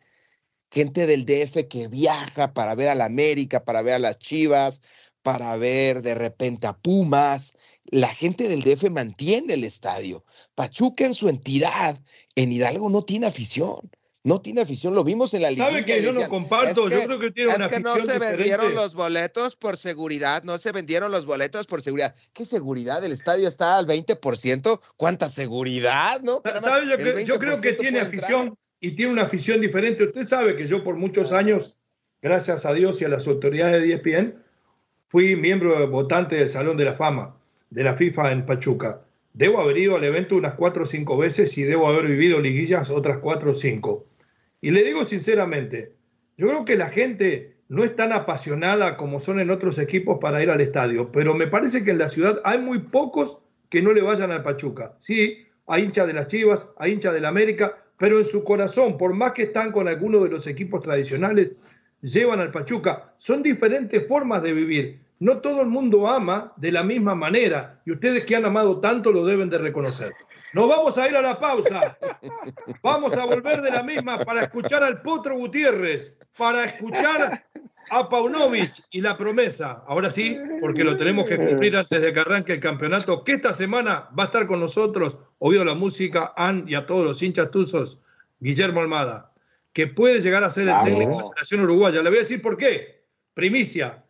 [0.71, 4.83] Gente del DF que viaja para ver a la América, para ver a las Chivas,
[5.23, 7.57] para ver de repente a Pumas.
[7.87, 10.27] La gente del DF mantiene el estadio.
[10.55, 11.99] Pachuca en su entidad,
[12.35, 13.91] en Hidalgo no tiene afición
[14.29, 15.71] no tiene afición, lo vimos en la liga.
[15.71, 16.89] ¿Sabe que yo no comparto?
[16.89, 20.71] yo creo que tiene es que no se vendieron los boletos por seguridad, no se
[20.71, 22.15] vendieron los boletos por seguridad.
[22.35, 23.03] ¿Qué seguridad?
[23.03, 24.81] El estadio está al 20%.
[24.97, 26.43] ¿Cuánta seguridad, no?
[26.45, 27.25] ¿Sabe?
[27.25, 30.05] Yo, creo, que tiene afición y tiene una afición diferente.
[30.05, 31.79] Usted sabe que yo por muchos años,
[32.21, 34.45] gracias a Dios y a las autoridades de ESPN,
[35.09, 37.35] fui miembro votante del Salón de la Fama
[37.71, 39.03] de la FIFA en Pachuca.
[39.33, 42.91] Debo haber ido al evento unas cuatro o cinco veces y debo haber vivido liguillas
[42.91, 44.08] otras cuatro o cinco.
[44.61, 45.95] Y le digo sinceramente,
[46.37, 50.43] yo creo que la gente no es tan apasionada como son en otros equipos para
[50.43, 53.93] ir al estadio, pero me parece que en la ciudad hay muy pocos que no
[53.93, 54.97] le vayan al Pachuca.
[54.99, 58.97] Sí, hay hinchas de las Chivas, hay hinchas de la América, pero en su corazón,
[58.97, 61.57] por más que están con alguno de los equipos tradicionales,
[62.01, 63.13] llevan al Pachuca.
[63.17, 65.01] Son diferentes formas de vivir.
[65.21, 69.13] No todo el mundo ama de la misma manera y ustedes que han amado tanto
[69.13, 70.13] lo deben de reconocer.
[70.59, 71.97] Nos vamos a ir a la pausa.
[72.83, 77.47] Vamos a volver de la misma para escuchar al Potro Gutiérrez, para escuchar
[77.91, 79.85] a Paunovic y la promesa.
[79.87, 83.53] Ahora sí, porque lo tenemos que cumplir antes de que arranque el campeonato, que esta
[83.53, 87.53] semana va a estar con nosotros, oído la música, Ann y a todos los hinchas
[87.53, 88.01] tuzos,
[88.41, 89.33] Guillermo Almada,
[89.73, 92.03] que puede llegar a ser el técnico de la selección uruguaya.
[92.03, 93.05] Le voy a decir por qué.
[93.33, 94.05] Primicia.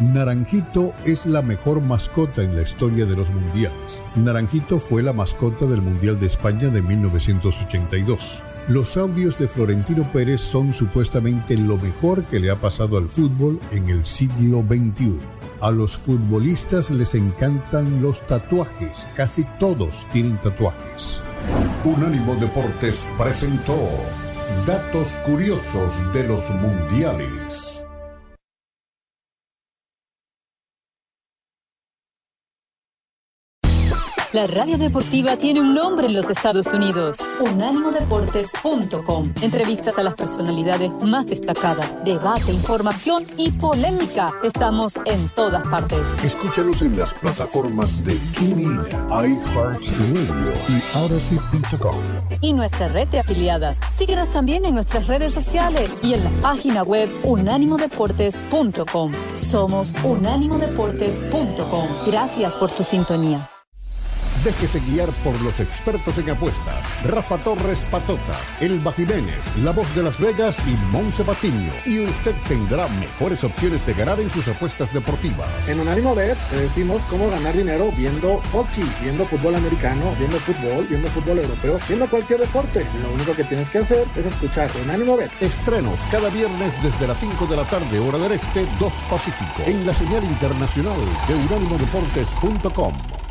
[0.00, 4.02] Naranjito es la mejor mascota en la historia de los mundiales.
[4.14, 8.38] Naranjito fue la mascota del Mundial de España de 1982.
[8.68, 13.58] Los audios de Florentino Pérez son supuestamente lo mejor que le ha pasado al fútbol
[13.70, 15.18] en el siglo XXI.
[15.62, 21.22] A los futbolistas les encantan los tatuajes, casi todos tienen tatuajes.
[21.84, 23.76] Unánimo Deportes presentó
[24.66, 27.75] Datos Curiosos de los Mundiales.
[34.32, 37.18] La radio deportiva tiene un nombre en los Estados Unidos.
[37.40, 39.32] Unánimodeportes.com.
[39.40, 44.34] Entrevistas a las personalidades más destacadas, debate, información y polémica.
[44.42, 46.00] Estamos en todas partes.
[46.24, 51.96] Escúchanos en las plataformas de TuneIn, iHeartRadio y Odyssey.com.
[52.40, 53.78] Y nuestra red de afiliadas.
[53.96, 59.12] Síguenos también en nuestras redes sociales y en la página web unánimodeportes.com.
[59.36, 61.88] Somos unánimodeportes.com.
[62.04, 63.48] Gracias por tu sintonía.
[64.46, 66.84] Déjese guiar por los expertos en apuestas.
[67.02, 71.72] Rafa Torres Patota, Elba Jiménez, La Voz de Las Vegas y Monse Patiño.
[71.84, 75.48] Y usted tendrá mejores opciones de ganar en sus apuestas deportivas.
[75.66, 80.86] En Unánimo Bet te decimos cómo ganar dinero viendo hockey, viendo fútbol americano, viendo fútbol,
[80.88, 82.86] viendo fútbol europeo, viendo cualquier deporte.
[83.02, 85.32] Lo único que tienes que hacer es escuchar Unánimo Bet.
[85.42, 89.64] Estrenos cada viernes desde las 5 de la tarde, hora del este, 2 Pacífico.
[89.66, 93.25] En la señal internacional de unánimodeportes.com.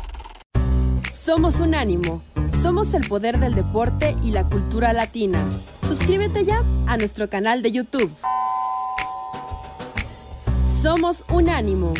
[1.26, 2.22] Somos Unánimo.
[2.62, 5.40] Somos el poder del deporte y la cultura latina.
[5.88, 8.14] Suscríbete ya a nuestro canal de YouTube.
[10.80, 11.94] Somos Unánimo.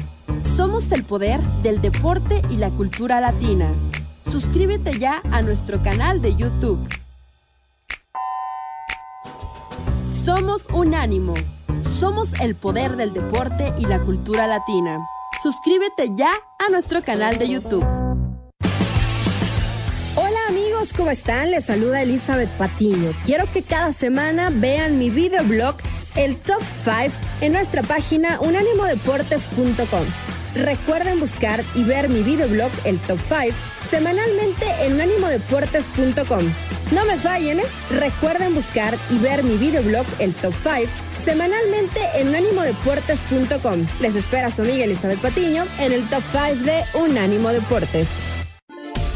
[0.45, 3.67] Somos el poder del deporte y la cultura latina.
[4.31, 6.79] Suscríbete ya a nuestro canal de YouTube.
[10.25, 11.35] Somos Unánimo.
[11.83, 15.01] Somos el poder del deporte y la cultura latina.
[15.43, 16.31] Suscríbete ya
[16.65, 17.96] a nuestro canal de YouTube
[20.93, 21.51] ¿cómo están?
[21.51, 23.13] Les saluda Elizabeth Patiño.
[23.25, 25.77] Quiero que cada semana vean mi videoblog,
[26.15, 30.05] el Top 5, en nuestra página unánimodeportes.com.
[30.55, 36.45] Recuerden buscar y ver mi videoblog, el Top 5, semanalmente en unánimodeportes.com.
[36.93, 37.65] No me fallen, ¿eh?
[37.91, 43.87] Recuerden buscar y ver mi videoblog, el Top 5, semanalmente en unánimodeportes.com.
[44.01, 48.15] Les espera su amiga Elizabeth Patiño en el Top 5 de Unánimo Deportes.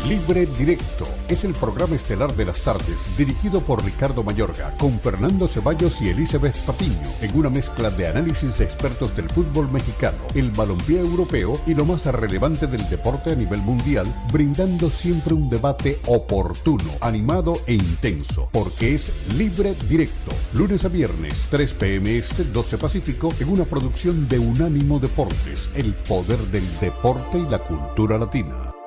[0.06, 5.46] Libre Directo es el programa estelar de las tardes dirigido por Ricardo Mayorga con Fernando
[5.46, 10.50] Ceballos y Elizabeth Patiño en una mezcla de análisis de expertos del fútbol mexicano, el
[10.50, 16.00] balompié europeo y lo más relevante del deporte a nivel mundial, brindando siempre un debate
[16.06, 22.76] oportuno, animado e intenso, porque es Libre Directo, lunes a viernes, 3 pm este, 12
[22.78, 28.79] Pacífico, en una producción de Unánimo Deportes, el poder del deporte y la cultura latina.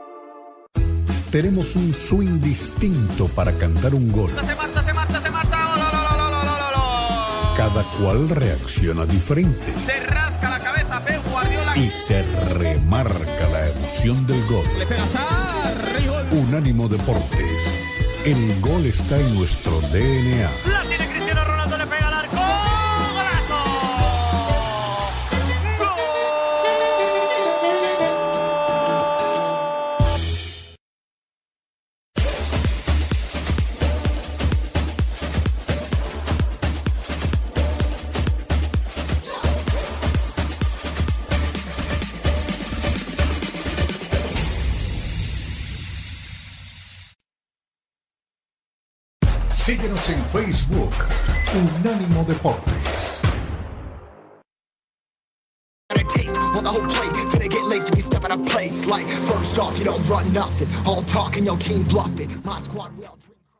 [1.33, 4.29] Tenemos un swing distinto para cantar un gol.
[4.29, 5.57] Se marcha, se marcha, se marcha.
[7.57, 9.73] Cada cual reacciona diferente.
[9.83, 11.75] Se rasca la cabeza Pep Guardiola.
[11.75, 12.21] Y se
[12.53, 14.63] remarca la emoción del gol.
[14.77, 15.05] Le pega
[16.33, 17.63] Unánimo Deportes.
[18.25, 20.72] El gol está en nuestro DNA.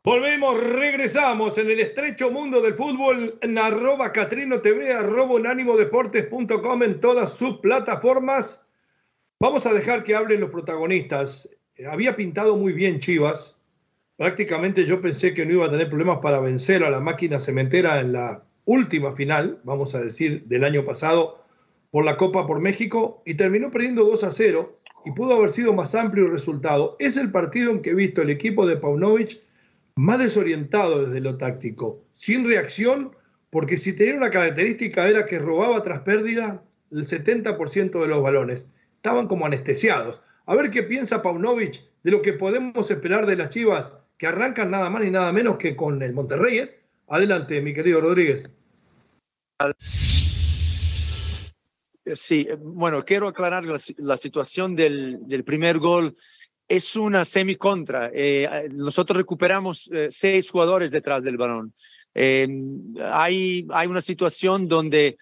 [0.04, 7.00] Volvemos, regresamos en el estrecho mundo del fútbol en arroba Catrino TV, arroba unánimodeportes.com en
[7.00, 8.66] todas sus plataformas.
[9.40, 11.48] Vamos a dejar que hablen los protagonistas.
[11.90, 13.56] Había pintado muy bien Chivas,
[14.16, 17.98] prácticamente yo pensé que no iba a tener problemas para vencer a la máquina cementera
[18.00, 21.42] en la última final, vamos a decir, del año pasado,
[21.90, 25.72] por la Copa por México y terminó perdiendo 2 a 0 y pudo haber sido
[25.74, 26.96] más amplio el resultado.
[26.98, 29.40] Es el partido en que he visto el equipo de Paunovic
[29.96, 33.14] más desorientado desde lo táctico, sin reacción,
[33.50, 38.70] porque si tenía una característica era que robaba tras pérdida el 70% de los balones.
[38.96, 40.20] Estaban como anestesiados.
[40.46, 44.70] A ver qué piensa Paunovic de lo que podemos esperar de las Chivas, que arrancan
[44.70, 46.62] nada más ni nada menos que con el Monterrey.
[47.08, 48.50] Adelante, mi querido Rodríguez.
[52.12, 56.14] Sí, bueno, quiero aclarar la, situación del, del, primer gol.
[56.68, 58.10] Es una semi-contra.
[58.12, 61.72] Eh, nosotros recuperamos eh, seis jugadores detrás del balón.
[62.14, 62.46] Eh,
[63.02, 65.16] hay, hay una situación donde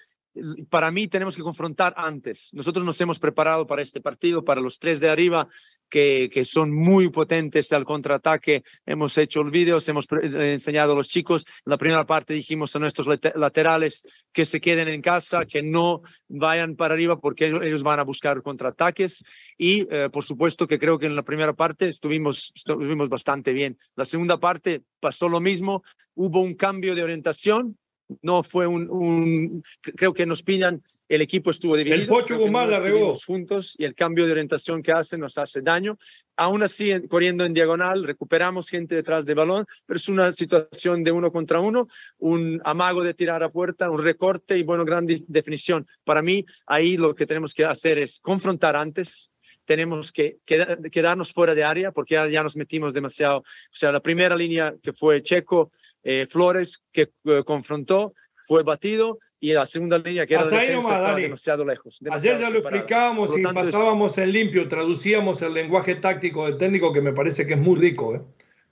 [0.71, 2.49] para mí tenemos que confrontar antes.
[2.53, 5.49] Nosotros nos hemos preparado para este partido, para los tres de arriba,
[5.89, 8.63] que, que son muy potentes al contraataque.
[8.87, 11.45] Hemos hecho vídeos, hemos eh, enseñado a los chicos.
[11.67, 16.03] En la primera parte dijimos a nuestros laterales que se queden en casa, que no
[16.29, 19.23] vayan para arriba porque ellos van a buscar contraataques.
[19.59, 23.77] Y eh, por supuesto que creo que en la primera parte estuvimos, estuvimos bastante bien.
[23.97, 25.83] La segunda parte pasó lo mismo,
[26.15, 27.77] hubo un cambio de orientación
[28.23, 32.01] no fue un, creo que nos pillan, el equipo estuvo dividido.
[32.01, 33.15] El Pocho Guzmán la regó.
[33.17, 35.99] Juntos y el cambio de orientación que hace nos hace daño.
[36.37, 41.13] Aún así, corriendo en diagonal, recuperamos gente detrás del balón, pero es una situación de
[41.13, 45.87] uno contra uno, un amago de tirar a puerta, un recorte y, bueno, gran definición.
[46.05, 49.32] Para mí, ahí lo que tenemos que hacer es confrontar antes,
[49.65, 53.39] tenemos que quedarnos fuera de área porque ya, nos metimos demasiado.
[53.39, 55.71] O sea, la primera línea que fue Checo
[56.03, 61.15] eh, Flores, que eh, confrontó, fue batido y la segunda línea que era la defensa
[61.15, 62.01] demasiado lejos.
[62.11, 67.01] Ayer ya lo explicábamos y pasábamos en limpio, traducíamos el lenguaje táctico del técnico que
[67.01, 68.15] me parece que es muy rico.
[68.15, 68.21] ¿eh?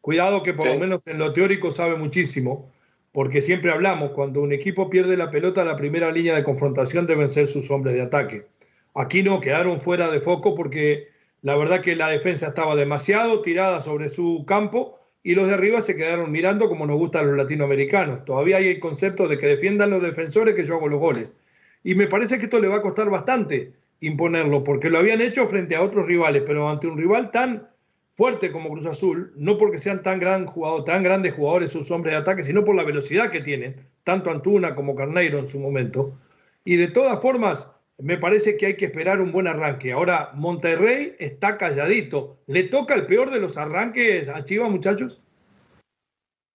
[0.01, 2.71] Cuidado que por lo menos en lo teórico sabe muchísimo,
[3.13, 7.31] porque siempre hablamos, cuando un equipo pierde la pelota, la primera línea de confrontación deben
[7.31, 8.47] ser sus hombres de ataque.
[8.95, 11.09] Aquí no, quedaron fuera de foco porque
[11.43, 15.81] la verdad que la defensa estaba demasiado tirada sobre su campo y los de arriba
[15.81, 18.25] se quedaron mirando como nos gustan los latinoamericanos.
[18.25, 21.37] Todavía hay el concepto de que defiendan los defensores que yo hago los goles.
[21.85, 25.47] Y me parece que esto le va a costar bastante imponerlo, porque lo habían hecho
[25.49, 27.69] frente a otros rivales, pero ante un rival tan
[28.17, 32.45] fuerte como Cruz Azul, no porque sean tan, tan grandes jugadores sus hombres de ataque,
[32.45, 36.19] sino por la velocidad que tienen, tanto Antuna como Carneiro en su momento.
[36.65, 37.71] Y de todas formas,
[38.03, 39.93] me parece que hay que esperar un buen arranque.
[39.93, 42.39] Ahora, Monterrey está calladito.
[42.47, 45.21] ¿Le toca el peor de los arranques a Chivas, muchachos?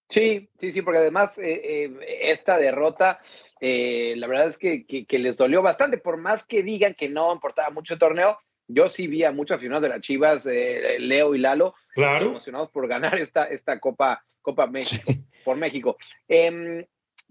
[0.10, 1.92] Sí, sí, sí, porque además eh, eh,
[2.32, 3.20] esta derrota,
[3.60, 7.70] eh, la verdad es que, les dolió bastante, por más que digan que no importaba
[7.72, 11.76] mucho el torneo, yo sí vi a muchos aficionados de las Chivas, Leo y Lalo,
[11.96, 15.12] emocionados por ganar esta, esta Copa, Copa México,
[15.44, 15.98] por México.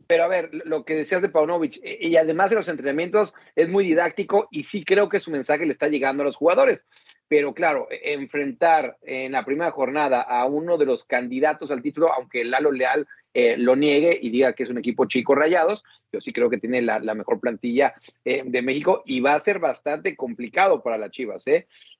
[0.06, 3.68] Pero a ver, lo que decías de Paunovic, eh, y además de los entrenamientos es
[3.68, 6.86] muy didáctico y sí creo que su mensaje le está llegando a los jugadores.
[7.28, 12.12] Pero claro, e, enfrentar en la primera jornada a uno de los candidatos al título,
[12.12, 16.20] aunque Lalo Leal eh, lo niegue y diga que es un equipo chico rayados, yo
[16.20, 20.14] sí creo que tiene la, mejor plantilla eh, de México y va a ser bastante
[20.16, 21.44] complicado para las Chivas.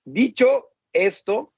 [0.04, 1.52] Dicho esto,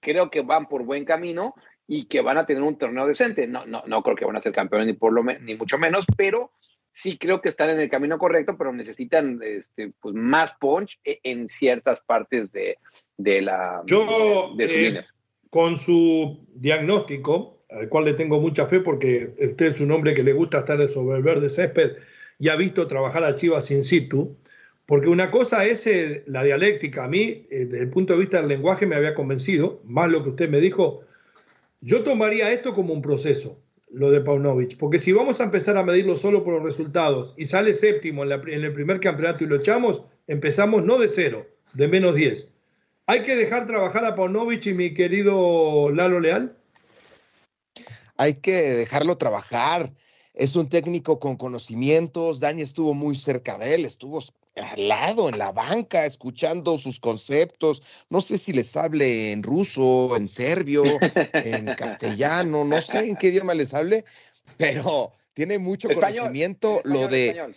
[0.00, 1.54] creo que van por buen camino
[1.92, 3.48] y que van a tener un torneo decente.
[3.48, 6.04] No, no, no creo que van a ser campeones ni, por lo ni mucho menos,
[6.16, 6.52] pero
[6.92, 11.18] sí creo que están en el camino correcto, pero necesitan este, pues, más punch e,
[11.24, 12.78] en ciertas partes de,
[13.16, 15.04] de la Yo, eh,
[15.50, 20.22] con su diagnóstico, al cual le tengo mucha fe porque usted es un hombre que
[20.22, 21.96] le gusta estar sobre el verde césped
[22.38, 24.36] y ha visto trabajar a Chivas in situ,
[24.86, 27.06] porque una cosa es eh, la dialéctica.
[27.06, 30.22] A mí, eh, desde el punto de vista del lenguaje, me había convencido, más lo
[30.22, 31.02] que usted me dijo,
[31.80, 35.82] yo tomaría esto como un proceso, lo de Paunovic, porque si vamos a empezar a
[35.82, 40.02] medirlo solo por los resultados y sale séptimo en, el primer campeonato y lo echamos,
[40.26, 42.52] empezamos no de cero, de menos 10.
[43.06, 46.56] ¿Hay que dejar trabajar a Paunovic y mi querido Lalo Leal?
[48.16, 49.92] Hay que dejarlo trabajar.
[50.34, 52.38] Es un técnico con conocimientos.
[52.38, 54.20] Dani estuvo muy cerca de él, estuvo
[54.56, 57.82] al lado, en la banca, escuchando sus conceptos.
[58.08, 60.84] No sé si les hable en ruso, en serbio,
[61.32, 64.04] en castellano, no sé en qué idioma les hable,
[64.56, 67.54] pero tiene mucho conocimiento lo de...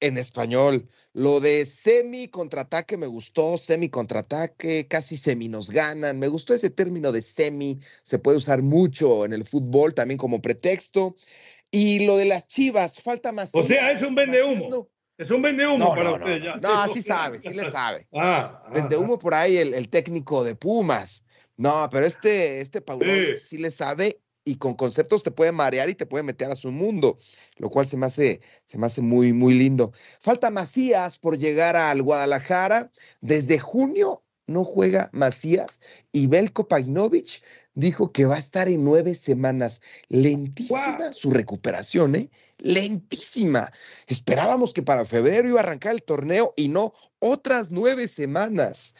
[0.00, 6.18] En español, lo de semi contraataque me gustó, semi contraataque, casi semi nos ganan.
[6.18, 10.42] Me gustó ese término de semi, se puede usar mucho en el fútbol también como
[10.42, 11.16] pretexto.
[11.70, 13.54] Y lo de las chivas, falta más.
[13.54, 14.90] O sea, es un vende humo.
[15.16, 16.56] Es un vende humo para usted ya.
[16.56, 18.06] No, sí sabe, sí le sabe.
[18.14, 19.18] Ah, ah vende humo ah.
[19.18, 21.24] por ahí el, técnico de Pumas.
[21.56, 23.06] No, pero este, este Paulo
[23.36, 23.58] sí.
[23.58, 27.16] le sabe y con conceptos te puede marear y te puede meter a su mundo,
[27.58, 29.92] lo cual se me hace, se me hace muy, muy lindo.
[30.20, 32.90] Falta Macías por llegar al Guadalajara.
[33.20, 35.80] Desde junio no juega Macías
[36.12, 37.42] y Belko Pagnovich
[37.74, 39.80] dijo que va a estar en nueve semanas.
[40.08, 42.30] Lentísima su recuperación, ¿eh?
[42.64, 43.70] Lentísima.
[44.06, 48.94] Esperábamos que para febrero iba a arrancar el torneo y no otras nueve semanas.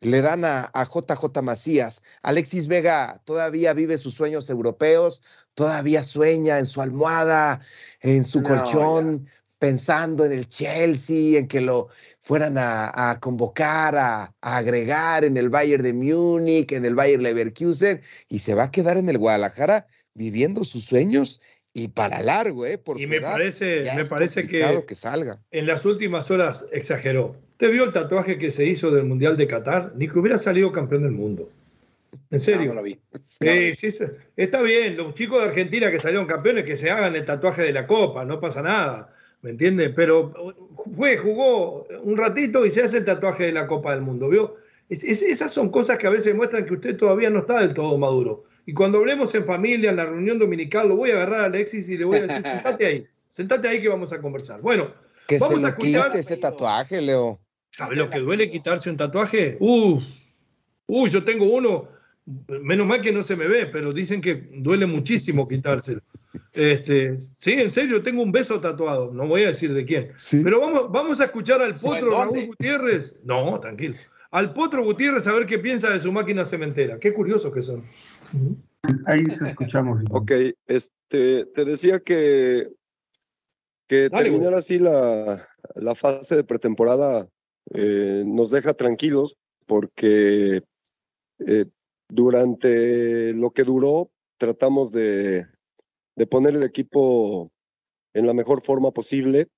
[0.00, 2.02] Le dan a, JJ Macías.
[2.22, 7.60] Alexis Vega todavía vive sus sueños europeos, todavía sueña en su almohada,
[8.00, 11.88] en su colchón, pensando en el Chelsea, en que lo
[12.22, 18.00] fueran a, convocar, a, agregar en el Bayern de Múnich, en el Bayern Leverkusen,
[18.30, 21.42] y se va a quedar en el Guadalajara viviendo sus sueños
[21.72, 22.78] y para largo, ¿eh?
[22.78, 25.38] Por y me parece, me parece que, que salga.
[25.50, 27.36] En las últimas horas exageró.
[27.56, 29.92] ¿Te vio el tatuaje que se hizo del Mundial de Qatar?
[29.94, 31.50] Ni que hubiera salido campeón del mundo.
[32.30, 32.68] En serio.
[32.68, 32.98] No, lo vi.
[33.22, 34.04] Sí, sí,
[34.36, 34.96] está bien.
[34.96, 38.24] Los chicos de Argentina que salieron campeones que se hagan el tatuaje de la Copa,
[38.24, 39.14] no pasa nada.
[39.42, 39.92] ¿me entiendes?
[39.94, 40.32] Pero
[40.96, 44.56] fue, jugó un ratito y se hace el tatuaje de la Copa del Mundo, ¿vio?
[44.88, 48.44] esas son cosas que a veces muestran que usted todavía no está del todo maduro.
[48.66, 51.88] Y cuando hablemos en familia, en la reunión dominical, lo voy a agarrar a Alexis
[51.88, 54.60] y le voy a decir, sentate ahí, sentate ahí que vamos a conversar.
[54.60, 54.92] Bueno,
[55.26, 57.40] que vamos se a quite ese tatuaje, Leo.
[57.70, 59.56] ¿Sabes lo que duele quitarse un tatuaje?
[59.60, 60.00] Uh,
[60.86, 61.88] uh, yo tengo uno,
[62.48, 66.02] menos mal que no se me ve, pero dicen que duele muchísimo quitárselo.
[66.52, 70.12] Este, sí, en serio, tengo un beso tatuado, no voy a decir de quién.
[70.42, 73.18] Pero vamos, vamos a escuchar al potro Raúl Gutiérrez.
[73.24, 73.94] No, tranquilo.
[74.30, 76.98] Al potro Gutiérrez a ver qué piensa de su máquina cementera.
[76.98, 77.84] Qué curiosos que son.
[79.06, 80.02] Ahí se escuchamos.
[80.10, 80.32] Ok,
[80.66, 82.70] este, te decía que,
[83.88, 85.46] que terminar así la,
[85.94, 87.28] fase de pretemporada
[87.74, 90.62] eh, nos deja tranquilos porque
[91.46, 91.66] eh,
[92.08, 95.46] durante lo que duró tratamos de
[96.20, 97.50] de poner el equipo
[98.12, 99.48] en la mejor forma posible.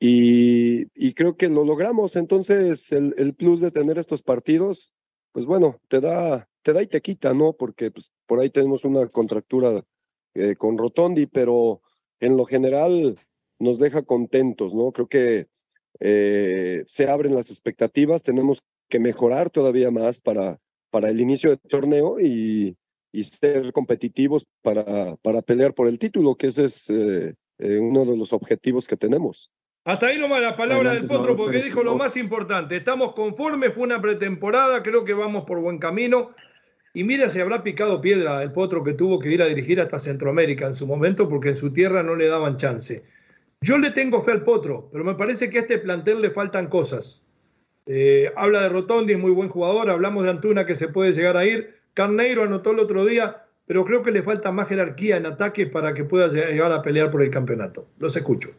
[0.00, 2.16] Y, creo que lo logramos.
[2.16, 4.92] Entonces, el, plus de tener estos partidos,
[5.30, 7.52] pues bueno, te da, te da y te quita, ¿no?
[7.52, 9.84] Porque pues, por ahí tenemos una contractura
[10.34, 11.82] eh, con Rotondi, pero
[12.20, 13.16] en lo general
[13.58, 14.92] nos deja contentos, ¿no?
[14.92, 15.48] Creo que
[16.00, 20.58] eh, se abren las expectativas, tenemos que mejorar todavía más para,
[20.90, 22.76] para el inicio del torneo y,
[23.12, 28.04] y ser competitivos para, para pelear por el título, que ese es eh, eh, uno
[28.04, 29.50] de los objetivos que tenemos.
[29.84, 32.76] Hasta ahí nomás la palabra del Potro, porque dijo lo más importante.
[32.76, 36.34] Estamos conformes, fue una pretemporada, creo que vamos por buen camino.
[36.94, 39.98] Y mira si habrá picado piedra el Potro que tuvo que ir a dirigir hasta
[39.98, 43.04] Centroamérica en su momento, porque en su tierra no le daban chance.
[43.60, 46.68] Yo le tengo fe al Potro, pero me parece que a este plantel le faltan
[46.68, 47.22] cosas.
[47.86, 49.90] Eh, habla de Rotondi, es muy buen jugador.
[49.90, 53.84] Hablamos de Antuna que se puede llegar a ir Carneiro anotó el otro día, pero
[53.84, 57.24] creo que le falta más jerarquía en ataque para que pueda llegar a pelear por
[57.24, 57.88] el campeonato.
[57.98, 58.50] Los escucho.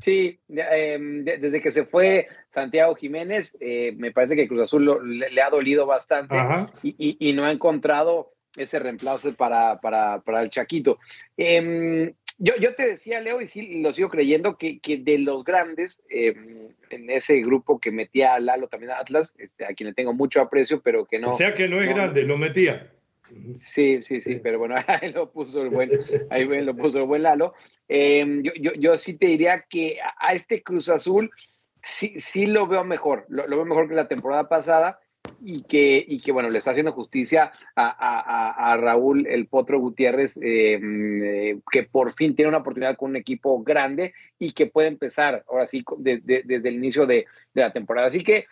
[0.00, 5.42] Sí, em, desde que se fue Santiago Jiménez, eh, me parece que Cruz Azul le,
[5.42, 6.34] ha dolido bastante
[6.82, 10.98] y, no ha encontrado ese reemplazo para, para, para el Chaquito.
[11.36, 15.44] Em, yo, yo, te decía, Leo, y sí lo sigo creyendo, que, que de los
[15.44, 19.88] grandes, em, en ese grupo que metía a Lalo también a Atlas, este, a quien
[19.88, 21.28] le tengo mucho aprecio, pero que no.
[21.28, 22.90] O sea que no es grande, lo metía.
[23.54, 25.90] Sí, sí, sí, pero bueno, ahí lo puso el buen,
[26.30, 27.52] ahí lo puso el buen Lalo.
[27.92, 31.28] Em, yo, yo, yo, sí te diría que a este Cruz Azul
[31.82, 35.00] sí, sí lo veo mejor, lo, veo mejor que la temporada pasada
[35.40, 40.36] y que, y que bueno, le está haciendo justicia a, a, Raúl El Potro Gutiérrez,
[40.40, 44.86] em, eh, que por fin tiene una oportunidad con un equipo grande y que puede
[44.86, 48.06] empezar ahora sí desde el inicio de, la temporada.
[48.06, 48.46] Así que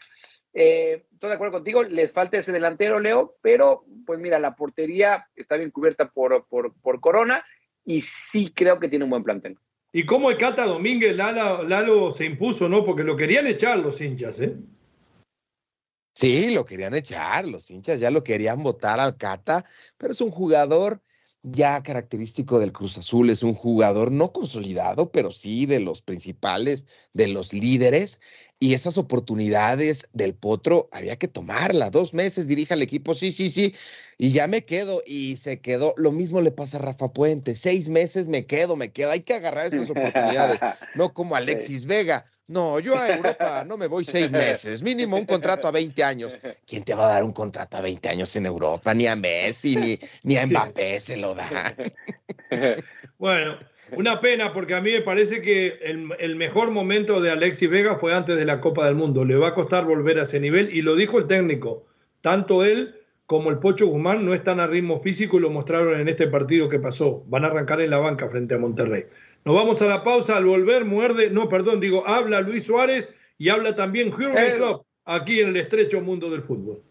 [0.53, 5.29] eh, estoy de acuerdo contigo, les falta ese delantero, Leo, pero pues mira, la portería
[5.37, 7.45] está bien cubierta por, por, por Corona
[7.89, 9.57] y sí creo que tiene un buen plantel.
[9.93, 12.85] ¿Y cómo el Cata Domínguez Lalo, Lalo se impuso, no?
[12.85, 14.55] Porque lo querían echar los hinchas, ¿eh?
[16.15, 19.65] Sí, lo querían echar, los hinchas ya lo querían votar al Cata,
[19.97, 21.01] pero es un jugador
[21.43, 26.85] ya característico del Cruz Azul, es un jugador no consolidado, pero sí de los principales,
[27.13, 28.21] de los líderes,
[28.61, 31.91] y esas oportunidades del Potro había que tomarla.
[31.91, 33.75] Dos meses dirija al equipo, sí, sí, sí,
[34.19, 35.95] y ya me quedo, y se quedó.
[35.97, 39.35] Lo mismo le pasa a Rafa Puente, seis meses me quedo, me quedo, hay que
[39.35, 40.61] agarrar esas oportunidades,
[40.97, 45.27] no como Alexis Vega no, yo a Europa no me voy seis meses, mínimo un
[45.27, 46.39] contrato a 20 años.
[46.67, 48.93] ¿Quién te va a dar un contrato a 20 años en Europa?
[48.95, 51.75] Ni a Messi, ni, ni a Mbappé se lo da.
[53.19, 53.59] Bueno,
[53.97, 57.97] una pena porque a mí me parece que el, el, mejor momento de Alexis Vega
[57.99, 59.25] fue antes de la Copa del Mundo.
[59.25, 61.85] Le va a costar volver a ese nivel y lo dijo el técnico.
[62.21, 62.95] Tanto él
[63.27, 66.69] como el Pocho Guzmán no están a ritmo físico y lo mostraron en este partido
[66.69, 67.25] que pasó.
[67.27, 69.07] Van a arrancar en la banca frente a Monterrey.
[69.45, 70.37] Nos vamos a la pausa.
[70.37, 75.41] Al volver, muerde, no, perdón, digo, habla Luis Suárez y habla también Jürgen Klopp aquí
[75.41, 76.83] en el estrecho mundo del fútbol.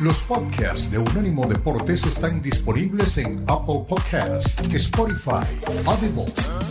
[0.00, 5.44] Los podcasts de Unánimo Deportes están disponibles en Apple Podcasts, Spotify,
[5.86, 6.24] Audible,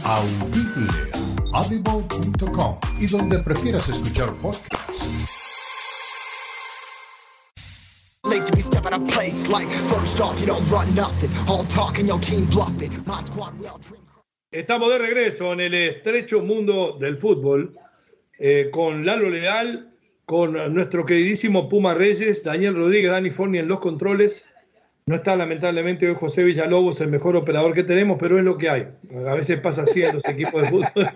[0.04, 0.88] Audible,
[1.54, 5.49] audible.com y donde prefieras escuchar podcasts.
[14.52, 17.78] Estamos de regreso en el estrecho mundo del fútbol
[18.40, 19.94] eh, con Lalo Leal,
[20.26, 24.50] con nuestro queridísimo Puma Reyes, Daniel Rodríguez, Dani Forni en los controles.
[25.06, 28.70] No está lamentablemente hoy José Villalobos, el mejor operador que tenemos, pero es lo que
[28.70, 28.88] hay.
[29.28, 30.88] A veces pasa así en los equipos de fútbol.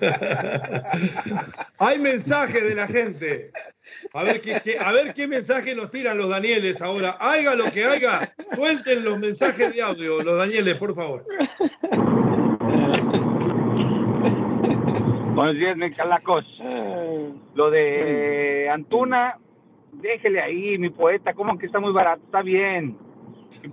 [1.79, 3.51] hay mensajes de la gente.
[4.15, 7.17] A ver, qué, a ver qué mensaje nos tiran los Danieles ahora.
[7.19, 11.25] Haga lo que haga, suelten los mensajes de audio, los Danieles, por favor.
[15.33, 16.45] Buenos días, mi calacos.
[17.55, 19.39] Lo de Antuna,
[19.93, 22.95] déjele ahí, mi poeta, como que está muy barato, está bien.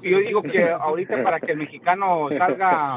[0.02, 2.96] Yo digo que ahorita para que el mexicano salga,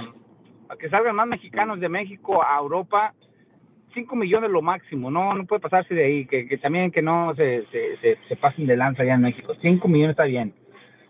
[0.80, 3.14] que salgan más mexicanos de México a Europa,
[3.94, 7.66] 5 millones lo máximo, no no puede pasarse de ahí, que, también que no se,
[7.68, 9.54] se, se, pasen de lanza allá en México.
[9.62, 10.54] 5 millones está bien,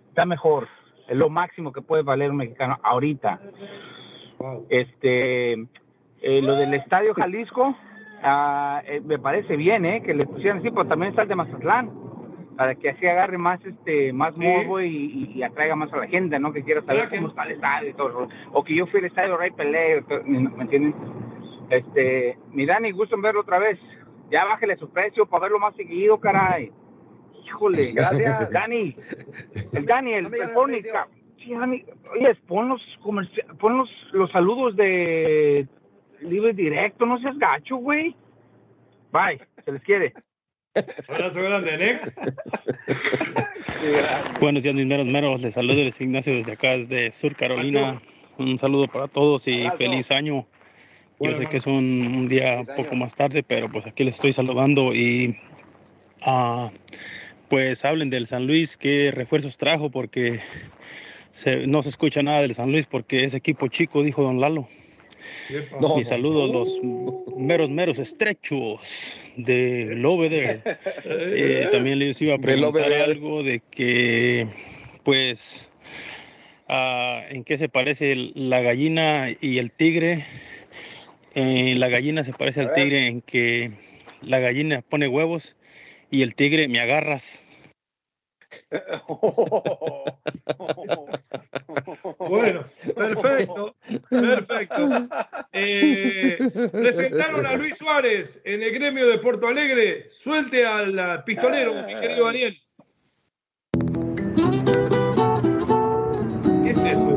[0.10, 0.68] está mejor,
[1.08, 3.40] es lo máximo que puede valer un mexicano ahorita.
[4.70, 7.76] Este, eh, lo del Estadio Jalisco,
[8.22, 10.02] ah, eh, me parece bien, ¿eh?
[10.02, 11.92] Que le pusieran así, pero también está el de Mazatlán,
[12.58, 16.54] para que así agarre más este más morbo y, atraiga más a la gente, ¿no?
[16.54, 18.28] Que quiera saber cómo está el estadio y todo.
[18.52, 20.94] O que yo fui al estadio Rey Pelé, ¿me entienden?
[21.70, 23.80] Este, mi Dani, gusto en verlo otra vez.
[24.30, 26.72] Ya bájele su precio para verlo más seguido, caray.
[27.46, 28.52] Híjole, gracias.
[28.52, 28.96] Dani,
[29.74, 32.82] el Dani, el, oye, pon los,
[33.60, 35.68] pon los, los saludos de
[36.22, 38.16] libre directo, no seas gacho, güey.
[39.12, 40.14] Bye, se les quiere.
[41.08, 42.16] Abrazo grande, Nex.
[44.40, 45.42] Buenos días, mis meros meros.
[45.42, 48.02] Les saludo Luis Ignacio desde acá, desde Sur Carolina.
[48.38, 50.48] Un saludo para todos y feliz año.
[51.20, 54.34] Yo sé que es un, día un poco más tarde, pero pues aquí les estoy
[54.34, 55.38] saludando y
[56.26, 56.70] uh,
[57.50, 60.40] pues hablen del San Luis, qué refuerzos trajo, porque
[61.66, 64.68] no se escucha nada del San Luis porque es equipo chico, dijo don Lalo.
[65.98, 66.80] Y saludos los
[67.38, 70.62] meros, meros estrechos de Loveder.
[71.06, 74.48] Eh, también les iba a preguntar algo de que,
[75.04, 75.66] pues,
[76.68, 80.26] ah, ¿en qué se parece la gallina y el tigre?
[81.36, 83.72] Eh, la gallina se parece al tigre en que
[84.22, 85.56] la gallina pone huevos
[86.12, 87.46] y el tigre me agarras.
[92.18, 92.66] Bueno,
[92.96, 93.76] perfecto,
[94.10, 95.08] perfecto.
[95.52, 96.38] Eh,
[96.72, 100.10] presentaron a Luis Suárez en el gremio de Porto Alegre.
[100.10, 102.58] Suelte al pistolero, mi querido Daniel.
[106.64, 107.16] ¿Qué es eso?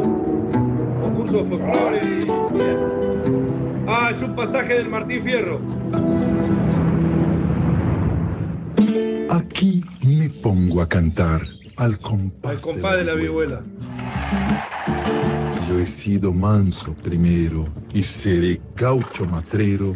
[1.00, 3.05] Concurso folclore.
[3.88, 5.60] Ah, es un pasaje del Martín Fierro.
[9.30, 11.42] Aquí me pongo a cantar
[11.76, 13.62] al compás, de, la, vihuela.
[15.68, 17.64] Yo he sido manso primero
[17.94, 19.94] y seré gaucho matrero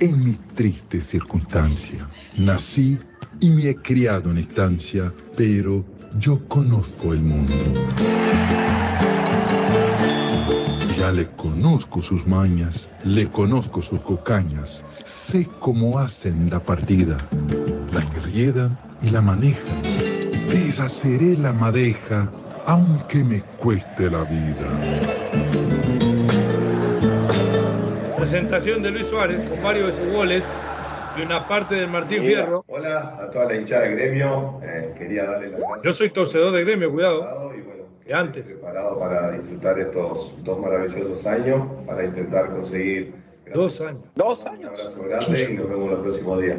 [0.00, 2.08] en mi triste circunstancia.
[2.36, 2.98] Nací
[3.40, 5.84] y me he criado en estancia, pero
[6.18, 7.54] yo conozco el mundo.
[10.98, 17.16] Ya le conozco sus mañas, le conozco sus cocañas, sé cómo hacen la partida,
[17.92, 19.82] la enriedan y la manejan.
[20.50, 22.28] Deshaceré la madeja
[22.66, 24.66] aunque me cueste la vida.
[28.16, 30.52] Presentación de Luis Suárez con varios de sus goles
[31.16, 32.64] y una parte de Martín Fierro.
[32.66, 34.60] Hola a toda la hinchada de gremio.
[34.64, 35.84] Eh, quería darle las gracias.
[35.84, 37.52] Yo soy torcedor de gremio, cuidado.
[37.56, 37.77] Y bueno,
[38.12, 38.44] antes.
[38.44, 43.14] Preparado para disfrutar estos dos maravillosos años, para intentar conseguir.
[43.52, 44.02] Dos años.
[44.14, 44.70] Dos años.
[44.70, 46.58] Un abrazo grande y nos vemos los próximos días.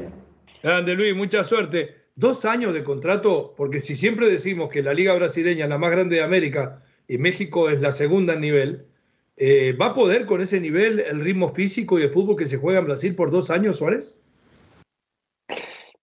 [0.64, 5.16] Grande Luis, mucha suerte dos años de contrato, porque si siempre decimos que la liga
[5.16, 8.86] brasileña es la más grande de América y México es la segunda en nivel,
[9.38, 12.58] eh, ¿va a poder con ese nivel el ritmo físico y el fútbol que se
[12.58, 14.20] juega en Brasil por dos años, Suárez?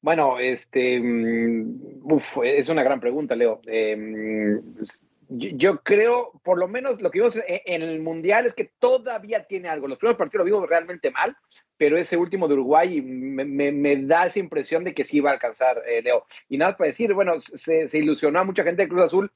[0.01, 2.09] Bueno, este, mm,
[2.45, 3.61] es una gran pregunta, Leo.
[3.67, 4.63] Em,
[5.29, 9.69] yo, creo, por lo menos lo que vimos en, el Mundial es que todavía tiene
[9.69, 9.89] algo.
[9.89, 11.37] Los primeros partidos lo vimos realmente mal,
[11.77, 15.83] pero ese último de Uruguay me, da esa impresión de que sí va a alcanzar,
[15.87, 16.27] eh, Leo.
[16.49, 19.33] Y nada para decir, bueno, se, ilusionó a mucha gente de Cruz Azul,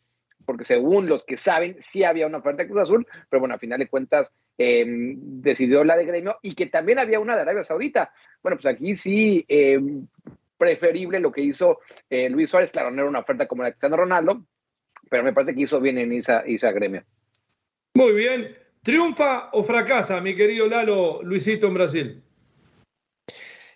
[0.47, 3.59] porque según los que saben, sí había una oferta de Cruz Azul, pero bueno, a
[3.59, 7.63] final de cuentas em, decidió la de Gremio y que también había una de Arabia
[7.63, 8.13] Saudita.
[8.43, 10.07] Bueno, pues aquí sí, em,
[10.57, 13.73] preferible lo que hizo eh, Luis Suárez, claro, no era una oferta como la de
[13.73, 14.45] Cristiano Ronaldo,
[15.11, 17.05] pero me parece que hizo bien en esa, esa Gremio.
[17.95, 18.57] Muy bien.
[18.83, 22.23] ¿Triunfa o fracasa, mi querido Lalo Luisito en Brasil?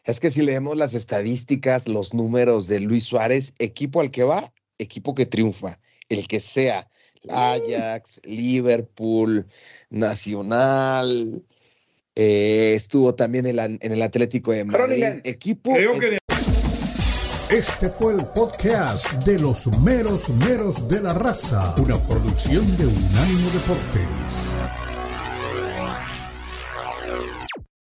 [0.05, 4.53] Es que si leemos las estadísticas, los números de Luis Suárez, equipo al que va,
[4.79, 5.79] equipo que triunfa,
[6.09, 6.89] el que sea,
[7.29, 9.47] Ajax, Liverpool,
[9.91, 11.43] Nacional,
[12.15, 15.75] eh, estuvo también en, el Atlético de Madrid, equipo.
[15.75, 16.19] Creo que...
[17.55, 23.49] Este fue el podcast de los meros meros de la raza, una producción de Unánimo
[23.51, 24.84] Deportes.